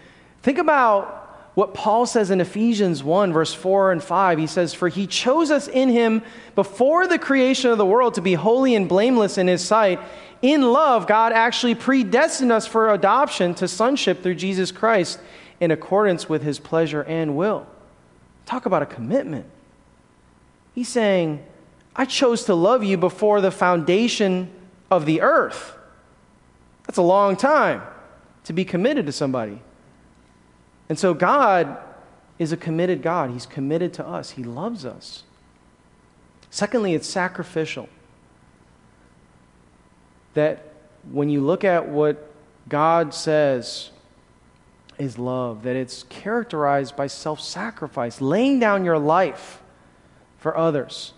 Think 0.41 0.57
about 0.57 1.21
what 1.55 1.73
Paul 1.73 2.05
says 2.05 2.31
in 2.31 2.41
Ephesians 2.41 3.03
1, 3.03 3.31
verse 3.31 3.53
4 3.53 3.91
and 3.91 4.03
5. 4.03 4.37
He 4.37 4.47
says, 4.47 4.73
For 4.73 4.89
he 4.89 5.07
chose 5.07 5.51
us 5.51 5.67
in 5.67 5.89
him 5.89 6.23
before 6.55 7.07
the 7.07 7.19
creation 7.19 7.71
of 7.71 7.77
the 7.77 7.85
world 7.85 8.15
to 8.15 8.21
be 8.21 8.33
holy 8.33 8.75
and 8.75 8.89
blameless 8.89 9.37
in 9.37 9.47
his 9.47 9.63
sight 9.63 9.99
in 10.43 10.61
love, 10.61 11.07
God 11.07 11.31
actually 11.31 11.73
predestined 11.73 12.51
us 12.51 12.67
for 12.67 12.91
adoption 12.91 13.55
to 13.55 13.67
sonship 13.67 14.21
through 14.21 14.35
Jesus 14.35 14.73
Christ 14.73 15.19
in 15.61 15.71
accordance 15.71 16.27
with 16.27 16.43
his 16.43 16.59
pleasure 16.59 17.01
and 17.03 17.37
will. 17.37 17.65
Talk 18.45 18.65
about 18.65 18.81
a 18.81 18.85
commitment. 18.85 19.45
He's 20.75 20.89
saying, 20.89 21.45
I 21.95 22.03
chose 22.03 22.43
to 22.45 22.55
love 22.55 22.83
you 22.83 22.97
before 22.97 23.39
the 23.39 23.51
foundation 23.51 24.49
of 24.95 25.05
the 25.05 25.21
earth. 25.21 25.75
That's 26.85 26.97
a 26.97 27.03
long 27.03 27.35
time 27.35 27.81
to 28.45 28.53
be 28.53 28.65
committed 28.65 29.05
to 29.05 29.11
somebody. 29.11 29.61
And 30.89 30.99
so 30.99 31.13
God 31.13 31.77
is 32.39 32.51
a 32.51 32.57
committed 32.57 33.01
God. 33.01 33.31
He's 33.31 33.45
committed 33.45 33.93
to 33.95 34.07
us, 34.07 34.31
He 34.31 34.43
loves 34.43 34.85
us. 34.85 35.23
Secondly, 36.49 36.93
it's 36.93 37.07
sacrificial 37.07 37.89
that 40.33 40.73
when 41.11 41.29
you 41.29 41.41
look 41.41 41.63
at 41.63 41.87
what 41.87 42.31
God 42.69 43.13
says 43.13 43.89
is 44.97 45.17
love, 45.17 45.63
that 45.63 45.75
it's 45.75 46.03
characterized 46.03 46.95
by 46.95 47.07
self 47.07 47.41
sacrifice, 47.41 48.21
laying 48.21 48.59
down 48.59 48.85
your 48.85 48.99
life 48.99 49.61
for 50.37 50.55
others. 50.55 51.13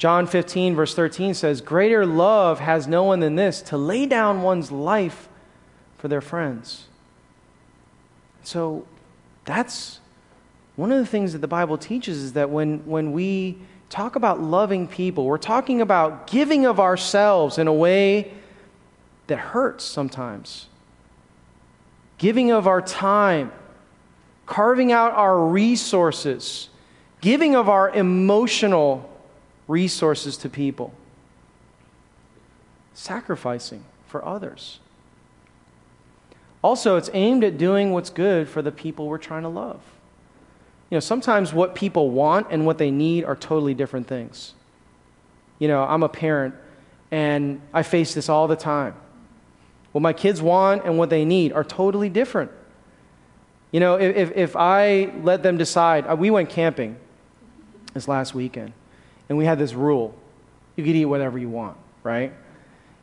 John 0.00 0.26
15, 0.26 0.74
verse 0.74 0.94
13 0.94 1.34
says, 1.34 1.60
Greater 1.60 2.06
love 2.06 2.58
has 2.58 2.88
no 2.88 3.04
one 3.04 3.20
than 3.20 3.34
this, 3.36 3.60
to 3.60 3.76
lay 3.76 4.06
down 4.06 4.40
one's 4.40 4.72
life 4.72 5.28
for 5.98 6.08
their 6.08 6.22
friends. 6.22 6.86
So 8.42 8.86
that's 9.44 10.00
one 10.76 10.90
of 10.90 10.96
the 10.96 11.04
things 11.04 11.34
that 11.34 11.40
the 11.40 11.48
Bible 11.48 11.76
teaches 11.76 12.16
is 12.16 12.32
that 12.32 12.48
when, 12.48 12.78
when 12.86 13.12
we 13.12 13.58
talk 13.90 14.16
about 14.16 14.40
loving 14.40 14.86
people. 14.86 15.26
We're 15.26 15.36
talking 15.36 15.82
about 15.82 16.28
giving 16.28 16.64
of 16.64 16.80
ourselves 16.80 17.58
in 17.58 17.66
a 17.66 17.72
way 17.72 18.32
that 19.26 19.38
hurts 19.38 19.84
sometimes. 19.84 20.68
Giving 22.16 22.52
of 22.52 22.66
our 22.66 22.80
time, 22.80 23.52
carving 24.46 24.92
out 24.92 25.12
our 25.12 25.38
resources, 25.38 26.70
giving 27.20 27.54
of 27.54 27.68
our 27.68 27.90
emotional 27.90 29.06
resources 29.70 30.36
to 30.38 30.48
people, 30.48 30.92
sacrificing 32.92 33.84
for 34.06 34.24
others. 34.24 34.80
Also, 36.62 36.96
it's 36.96 37.08
aimed 37.14 37.44
at 37.44 37.56
doing 37.56 37.92
what's 37.92 38.10
good 38.10 38.48
for 38.48 38.60
the 38.60 38.72
people 38.72 39.06
we're 39.06 39.18
trying 39.18 39.42
to 39.42 39.48
love. 39.48 39.80
You 40.90 40.96
know, 40.96 41.00
sometimes 41.00 41.54
what 41.54 41.74
people 41.74 42.10
want 42.10 42.48
and 42.50 42.66
what 42.66 42.78
they 42.78 42.90
need 42.90 43.24
are 43.24 43.36
totally 43.36 43.74
different 43.74 44.08
things. 44.08 44.54
You 45.58 45.68
know, 45.68 45.84
I'm 45.84 46.02
a 46.02 46.08
parent 46.08 46.54
and 47.10 47.60
I 47.72 47.82
face 47.82 48.12
this 48.14 48.28
all 48.28 48.48
the 48.48 48.56
time. 48.56 48.94
What 49.92 50.02
my 50.02 50.12
kids 50.12 50.42
want 50.42 50.84
and 50.84 50.98
what 50.98 51.10
they 51.10 51.24
need 51.24 51.52
are 51.52 51.64
totally 51.64 52.08
different. 52.08 52.50
You 53.72 53.80
know, 53.80 53.96
if, 53.96 54.32
if 54.36 54.56
I 54.56 55.12
let 55.22 55.42
them 55.42 55.56
decide, 55.56 56.06
uh, 56.06 56.16
we 56.16 56.30
went 56.30 56.48
camping 56.50 56.96
this 57.94 58.08
last 58.08 58.34
weekend, 58.34 58.72
and 59.30 59.38
we 59.38 59.46
had 59.46 59.58
this 59.58 59.72
rule 59.72 60.14
you 60.76 60.84
could 60.84 60.96
eat 60.96 61.04
whatever 61.04 61.38
you 61.38 61.48
want, 61.48 61.76
right? 62.02 62.32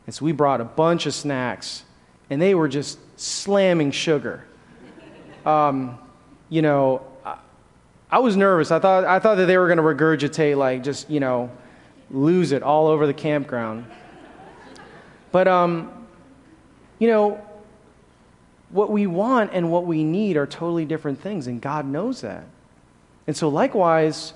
And 0.06 0.16
so 0.16 0.26
we 0.26 0.32
brought 0.32 0.62
a 0.62 0.66
bunch 0.66 1.06
of 1.06 1.14
snacks, 1.14 1.84
and 2.30 2.42
they 2.42 2.56
were 2.56 2.68
just 2.68 2.98
slamming 3.20 3.92
sugar. 3.92 4.46
Um, 5.46 6.00
you 6.50 6.62
know, 6.62 7.06
I, 7.26 7.38
I 8.10 8.20
was 8.20 8.36
nervous. 8.36 8.72
I 8.72 8.80
thought, 8.80 9.06
I 9.06 9.20
thought 9.20 9.36
that 9.36 9.46
they 9.46 9.58
were 9.58 9.68
going 9.68 9.78
to 9.78 9.84
regurgitate, 9.84 10.58
like, 10.58 10.84
just, 10.84 11.10
you 11.10 11.20
know, 11.20 11.52
lose 12.10 12.52
it 12.52 12.64
all 12.64 12.88
over 12.88 13.06
the 13.06 13.14
campground. 13.14 13.86
But, 15.32 15.48
um, 15.48 16.08
you 17.00 17.10
know, 17.10 17.42
what 18.70 18.90
we 18.90 19.08
want 19.08 19.52
and 19.54 19.72
what 19.72 19.86
we 19.86 20.04
need 20.04 20.36
are 20.36 20.48
totally 20.48 20.86
different 20.86 21.22
things, 21.22 21.48
and 21.48 21.62
God 21.62 21.86
knows 21.86 22.22
that. 22.22 22.46
And 23.28 23.36
so, 23.36 23.50
likewise, 23.50 24.34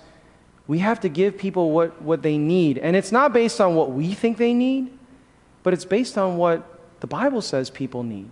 we 0.72 0.80
have 0.80 1.02
to 1.02 1.10
give 1.10 1.38
people 1.38 1.72
what, 1.72 2.02
what 2.02 2.22
they 2.22 2.38
need. 2.38 2.78
And 2.78 2.96
it's 2.96 3.12
not 3.12 3.34
based 3.34 3.60
on 3.60 3.76
what 3.76 3.92
we 3.92 4.14
think 4.14 4.38
they 4.38 4.54
need, 4.54 4.98
but 5.64 5.74
it's 5.74 5.84
based 5.84 6.18
on 6.18 6.38
what 6.38 6.80
the 7.02 7.08
Bible 7.08 7.42
says 7.42 7.70
people 7.70 8.04
need. 8.04 8.30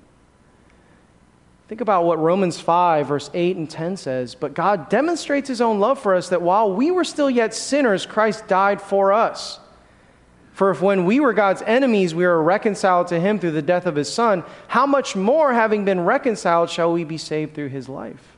Think 1.68 1.82
about 1.82 2.06
what 2.06 2.18
Romans 2.18 2.58
5, 2.58 3.08
verse 3.08 3.30
8 3.34 3.58
and 3.58 3.70
10 3.70 3.98
says. 3.98 4.36
But 4.36 4.54
God 4.54 4.88
demonstrates 4.88 5.50
his 5.50 5.60
own 5.60 5.82
love 5.82 6.00
for 6.00 6.16
us 6.16 6.30
that 6.30 6.42
while 6.42 6.72
we 6.72 6.92
were 6.92 7.04
still 7.04 7.30
yet 7.30 7.54
sinners, 7.54 8.06
Christ 8.06 8.48
died 8.48 8.82
for 8.82 9.12
us. 9.12 9.60
For 10.54 10.72
if 10.72 10.82
when 10.82 11.04
we 11.04 11.20
were 11.20 11.34
God's 11.34 11.62
enemies, 11.64 12.16
we 12.16 12.26
were 12.26 12.42
reconciled 12.42 13.08
to 13.08 13.20
him 13.20 13.40
through 13.40 13.52
the 13.52 13.62
death 13.62 13.86
of 13.86 13.98
his 13.98 14.08
son, 14.08 14.46
how 14.70 14.86
much 14.86 15.14
more, 15.14 15.52
having 15.52 15.84
been 15.84 16.06
reconciled, 16.06 16.70
shall 16.70 16.94
we 16.94 17.04
be 17.04 17.18
saved 17.18 17.54
through 17.54 17.68
his 17.68 17.90
life? 17.90 18.38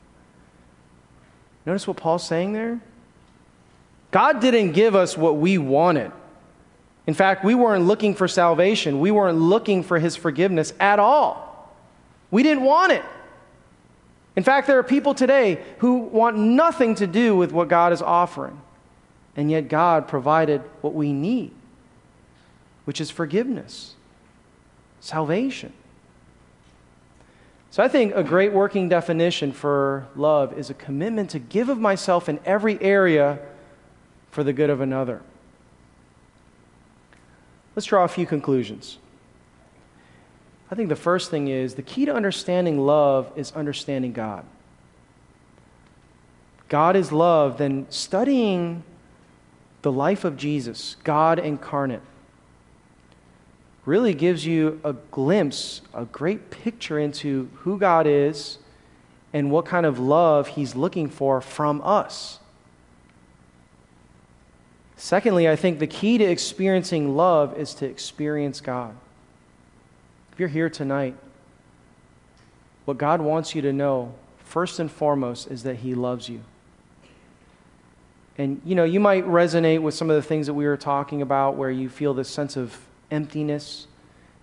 Notice 1.64 1.86
what 1.86 1.98
Paul's 1.98 2.26
saying 2.26 2.52
there? 2.52 2.80
God 4.12 4.40
didn't 4.40 4.72
give 4.72 4.94
us 4.94 5.18
what 5.18 5.38
we 5.38 5.58
wanted. 5.58 6.12
In 7.08 7.14
fact, 7.14 7.44
we 7.44 7.56
weren't 7.56 7.86
looking 7.86 8.14
for 8.14 8.28
salvation, 8.28 9.00
we 9.00 9.10
weren't 9.10 9.38
looking 9.38 9.82
for 9.82 9.98
his 9.98 10.14
forgiveness 10.14 10.72
at 10.78 11.00
all. 11.00 11.74
We 12.30 12.44
didn't 12.44 12.62
want 12.62 12.92
it. 12.92 13.04
In 14.36 14.44
fact, 14.44 14.68
there 14.68 14.78
are 14.78 14.84
people 14.84 15.12
today 15.12 15.62
who 15.78 15.96
want 15.96 16.38
nothing 16.38 16.94
to 16.94 17.08
do 17.08 17.36
with 17.36 17.50
what 17.50 17.68
God 17.68 17.92
is 17.92 18.00
offering. 18.00 18.60
And 19.34 19.50
yet, 19.50 19.68
God 19.68 20.06
provided 20.06 20.60
what 20.80 20.94
we 20.94 21.12
need 21.12 21.52
which 22.84 23.00
is 23.00 23.10
forgiveness, 23.10 23.94
salvation. 25.00 25.72
So 27.70 27.82
I 27.82 27.88
think 27.88 28.14
a 28.14 28.22
great 28.22 28.52
working 28.52 28.88
definition 28.88 29.52
for 29.52 30.06
love 30.14 30.58
is 30.58 30.68
a 30.68 30.74
commitment 30.74 31.30
to 31.30 31.38
give 31.38 31.68
of 31.68 31.78
myself 31.78 32.28
in 32.28 32.38
every 32.44 32.80
area 32.82 33.38
for 34.32 34.42
the 34.42 34.52
good 34.52 34.70
of 34.70 34.80
another. 34.80 35.22
Let's 37.76 37.86
draw 37.86 38.02
a 38.02 38.08
few 38.08 38.26
conclusions. 38.26 38.98
I 40.70 40.74
think 40.74 40.88
the 40.88 40.96
first 40.96 41.30
thing 41.30 41.48
is 41.48 41.74
the 41.74 41.82
key 41.82 42.06
to 42.06 42.14
understanding 42.14 42.80
love 42.80 43.30
is 43.36 43.52
understanding 43.52 44.12
God. 44.12 44.44
God 46.68 46.96
is 46.96 47.12
love, 47.12 47.58
then 47.58 47.86
studying 47.90 48.82
the 49.82 49.92
life 49.92 50.24
of 50.24 50.38
Jesus, 50.38 50.96
God 51.04 51.38
incarnate, 51.38 52.00
really 53.84 54.14
gives 54.14 54.46
you 54.46 54.80
a 54.82 54.94
glimpse, 54.94 55.82
a 55.92 56.06
great 56.06 56.50
picture 56.50 56.98
into 56.98 57.50
who 57.56 57.78
God 57.78 58.06
is 58.06 58.56
and 59.34 59.50
what 59.50 59.66
kind 59.66 59.84
of 59.84 59.98
love 59.98 60.48
He's 60.48 60.74
looking 60.74 61.10
for 61.10 61.42
from 61.42 61.82
us. 61.82 62.38
Secondly, 65.02 65.48
I 65.48 65.56
think 65.56 65.80
the 65.80 65.88
key 65.88 66.16
to 66.18 66.24
experiencing 66.24 67.16
love 67.16 67.58
is 67.58 67.74
to 67.74 67.86
experience 67.86 68.60
God. 68.60 68.94
If 70.32 70.38
you're 70.38 70.48
here 70.48 70.70
tonight, 70.70 71.16
what 72.84 72.98
God 72.98 73.20
wants 73.20 73.52
you 73.52 73.62
to 73.62 73.72
know, 73.72 74.14
first 74.44 74.78
and 74.78 74.88
foremost, 74.88 75.50
is 75.50 75.64
that 75.64 75.78
He 75.78 75.96
loves 75.96 76.28
you. 76.28 76.42
And 78.38 78.62
you 78.64 78.76
know, 78.76 78.84
you 78.84 79.00
might 79.00 79.26
resonate 79.26 79.82
with 79.82 79.94
some 79.94 80.08
of 80.08 80.14
the 80.14 80.22
things 80.22 80.46
that 80.46 80.54
we 80.54 80.66
were 80.66 80.76
talking 80.76 81.20
about 81.20 81.56
where 81.56 81.72
you 81.72 81.88
feel 81.88 82.14
this 82.14 82.28
sense 82.28 82.56
of 82.56 82.78
emptiness, 83.10 83.88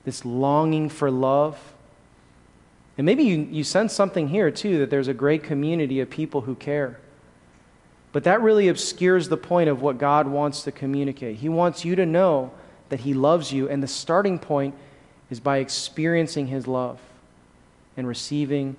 this 0.04 0.26
longing 0.26 0.90
for 0.90 1.10
love. 1.10 1.58
And 2.98 3.06
maybe 3.06 3.24
you, 3.24 3.48
you 3.50 3.64
sense 3.64 3.94
something 3.94 4.28
here 4.28 4.52
too 4.52 4.80
that 4.80 4.90
there's 4.90 5.08
a 5.08 5.14
great 5.14 5.42
community 5.42 6.02
of 6.02 6.10
people 6.10 6.42
who 6.42 6.56
care. 6.56 7.00
But 8.12 8.24
that 8.24 8.42
really 8.42 8.68
obscures 8.68 9.30
the 9.30 9.38
point 9.38 9.70
of 9.70 9.82
what 9.82 9.98
God 9.98 10.28
wants 10.28 10.64
to 10.64 10.72
communicate. 10.72 11.38
He 11.38 11.50
wants 11.50 11.86
you 11.86 11.96
to 11.96 12.06
know 12.06 12.52
that 12.90 13.02
He 13.02 13.14
loves 13.14 13.54
you, 13.54 13.70
and 13.70 13.84
the 13.84 13.88
starting 13.88 14.40
point 14.40 14.76
is 15.30 15.40
by 15.40 15.58
experiencing 15.58 16.48
His 16.48 16.68
love 16.68 17.00
and 17.96 18.08
receiving 18.08 18.76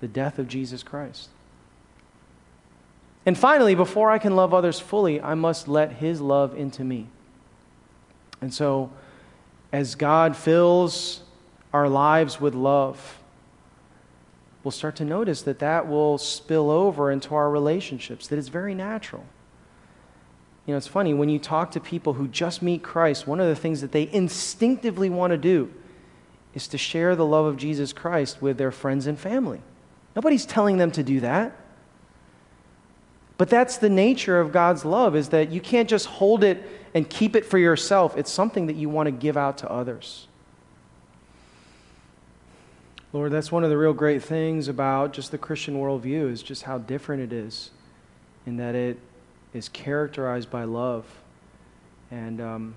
the 0.00 0.08
death 0.08 0.38
of 0.38 0.46
Jesus 0.46 0.82
Christ. 0.82 1.28
And 3.26 3.36
finally, 3.36 3.74
before 3.74 4.10
I 4.10 4.18
can 4.18 4.36
love 4.36 4.54
others 4.54 4.80
fully, 4.80 5.20
I 5.20 5.34
must 5.34 5.68
let 5.68 5.92
His 5.94 6.20
love 6.20 6.56
into 6.56 6.84
me. 6.84 7.08
And 8.40 8.54
so, 8.54 8.90
as 9.72 9.94
God 9.94 10.36
fills 10.36 11.22
our 11.72 11.88
lives 11.88 12.40
with 12.40 12.54
love, 12.54 13.19
we'll 14.62 14.72
start 14.72 14.96
to 14.96 15.04
notice 15.04 15.42
that 15.42 15.58
that 15.60 15.88
will 15.88 16.18
spill 16.18 16.70
over 16.70 17.10
into 17.10 17.34
our 17.34 17.50
relationships, 17.50 18.26
that 18.28 18.38
it's 18.38 18.48
very 18.48 18.74
natural. 18.74 19.24
You 20.66 20.74
know, 20.74 20.78
it's 20.78 20.86
funny, 20.86 21.14
when 21.14 21.28
you 21.28 21.38
talk 21.38 21.70
to 21.72 21.80
people 21.80 22.14
who 22.14 22.28
just 22.28 22.62
meet 22.62 22.82
Christ, 22.82 23.26
one 23.26 23.40
of 23.40 23.48
the 23.48 23.56
things 23.56 23.80
that 23.80 23.92
they 23.92 24.08
instinctively 24.12 25.08
want 25.10 25.32
to 25.32 25.38
do 25.38 25.72
is 26.54 26.68
to 26.68 26.78
share 26.78 27.16
the 27.16 27.24
love 27.24 27.46
of 27.46 27.56
Jesus 27.56 27.92
Christ 27.92 28.42
with 28.42 28.58
their 28.58 28.70
friends 28.70 29.06
and 29.06 29.18
family. 29.18 29.62
Nobody's 30.14 30.44
telling 30.44 30.76
them 30.76 30.90
to 30.92 31.02
do 31.02 31.20
that. 31.20 31.56
But 33.38 33.48
that's 33.48 33.78
the 33.78 33.88
nature 33.88 34.38
of 34.38 34.52
God's 34.52 34.84
love 34.84 35.16
is 35.16 35.30
that 35.30 35.50
you 35.50 35.60
can't 35.60 35.88
just 35.88 36.06
hold 36.06 36.44
it 36.44 36.62
and 36.94 37.08
keep 37.08 37.34
it 37.34 37.46
for 37.46 37.56
yourself. 37.56 38.16
It's 38.16 38.30
something 38.30 38.66
that 38.66 38.76
you 38.76 38.90
want 38.90 39.06
to 39.06 39.12
give 39.12 39.36
out 39.36 39.58
to 39.58 39.70
others. 39.70 40.28
Lord, 43.12 43.32
that's 43.32 43.50
one 43.50 43.64
of 43.64 43.70
the 43.70 43.76
real 43.76 43.92
great 43.92 44.22
things 44.22 44.68
about 44.68 45.12
just 45.12 45.32
the 45.32 45.38
Christian 45.38 45.74
worldview 45.74 46.30
is 46.30 46.44
just 46.44 46.62
how 46.62 46.78
different 46.78 47.22
it 47.22 47.32
is 47.32 47.70
in 48.46 48.56
that 48.58 48.76
it 48.76 49.00
is 49.52 49.68
characterized 49.68 50.48
by 50.48 50.62
love. 50.62 51.04
And 52.12 52.40
um, 52.40 52.74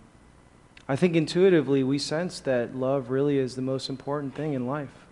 I 0.90 0.96
think 0.96 1.16
intuitively 1.16 1.84
we 1.84 2.00
sense 2.00 2.40
that 2.42 2.76
love 2.76 3.12
really 3.12 3.38
is 3.38 3.56
the 3.56 3.62
most 3.62 3.90
important 3.90 4.34
thing 4.34 4.54
in 4.54 4.66
life. 4.66 5.06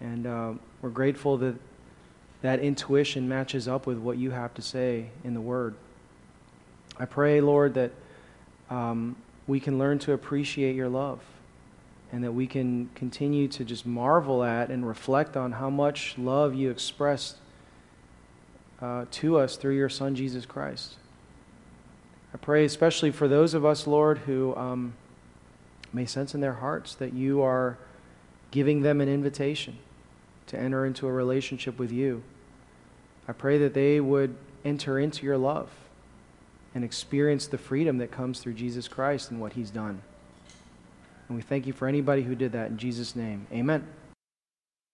And 0.00 0.26
uh, 0.26 0.52
we're 0.82 0.90
grateful 0.90 1.36
that 1.38 1.54
that 2.42 2.58
intuition 2.58 3.28
matches 3.28 3.68
up 3.68 3.86
with 3.86 3.98
what 3.98 4.18
you 4.18 4.32
have 4.32 4.54
to 4.54 4.62
say 4.62 5.10
in 5.22 5.34
the 5.34 5.40
Word. 5.40 5.76
I 6.98 7.04
pray, 7.04 7.40
Lord, 7.40 7.74
that 7.74 7.92
um, 8.70 9.14
we 9.46 9.60
can 9.60 9.78
learn 9.78 10.00
to 10.00 10.14
appreciate 10.14 10.74
your 10.74 10.88
love 10.88 11.20
and 12.12 12.24
that 12.24 12.32
we 12.32 12.46
can 12.46 12.90
continue 12.94 13.46
to 13.48 13.64
just 13.64 13.86
marvel 13.86 14.42
at 14.42 14.70
and 14.70 14.86
reflect 14.86 15.36
on 15.36 15.52
how 15.52 15.70
much 15.70 16.16
love 16.18 16.54
you 16.54 16.70
expressed 16.70 17.36
uh, 18.80 19.04
to 19.10 19.38
us 19.38 19.56
through 19.56 19.76
your 19.76 19.88
Son, 19.88 20.14
Jesus 20.14 20.46
Christ. 20.46 20.94
I 22.34 22.38
pray 22.38 22.64
especially 22.64 23.10
for 23.10 23.28
those 23.28 23.54
of 23.54 23.64
us, 23.64 23.86
Lord, 23.86 24.18
who 24.18 24.54
um, 24.56 24.94
may 25.92 26.06
sense 26.06 26.34
in 26.34 26.40
their 26.40 26.54
hearts 26.54 26.94
that 26.96 27.12
you 27.12 27.42
are 27.42 27.78
giving 28.50 28.82
them 28.82 29.00
an 29.00 29.08
invitation 29.08 29.78
to 30.46 30.58
enter 30.58 30.84
into 30.84 31.06
a 31.06 31.12
relationship 31.12 31.78
with 31.78 31.92
you. 31.92 32.22
I 33.28 33.32
pray 33.32 33.58
that 33.58 33.74
they 33.74 34.00
would 34.00 34.34
enter 34.64 34.98
into 34.98 35.24
your 35.24 35.38
love 35.38 35.70
and 36.74 36.84
experience 36.84 37.46
the 37.46 37.58
freedom 37.58 37.98
that 37.98 38.10
comes 38.10 38.40
through 38.40 38.54
Jesus 38.54 38.88
Christ 38.88 39.30
and 39.30 39.40
what 39.40 39.52
he's 39.52 39.70
done. 39.70 40.02
And 41.30 41.36
we 41.36 41.42
thank 41.42 41.64
you 41.64 41.72
for 41.72 41.86
anybody 41.86 42.22
who 42.22 42.34
did 42.34 42.50
that 42.52 42.70
in 42.72 42.76
Jesus' 42.76 43.14
name. 43.14 43.46
Amen. 43.52 43.86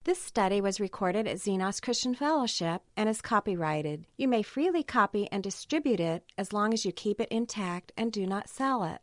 This 0.05 0.21
study 0.21 0.61
was 0.61 0.79
recorded 0.79 1.27
at 1.27 1.39
Xenos 1.39 1.81
Christian 1.81 2.15
Fellowship 2.15 2.83
and 2.95 3.09
is 3.09 3.23
copyrighted. 3.23 4.05
You 4.19 4.29
may 4.29 4.43
freely 4.43 4.83
copy 4.83 5.27
and 5.33 5.43
distribute 5.43 5.99
it 5.99 6.25
as 6.37 6.53
long 6.53 6.75
as 6.75 6.85
you 6.85 6.93
keep 6.93 7.23
it 7.23 7.29
intact 7.31 7.91
and 7.97 8.13
do 8.13 8.27
not 8.27 8.51
sell 8.51 8.85
it. 8.85 9.01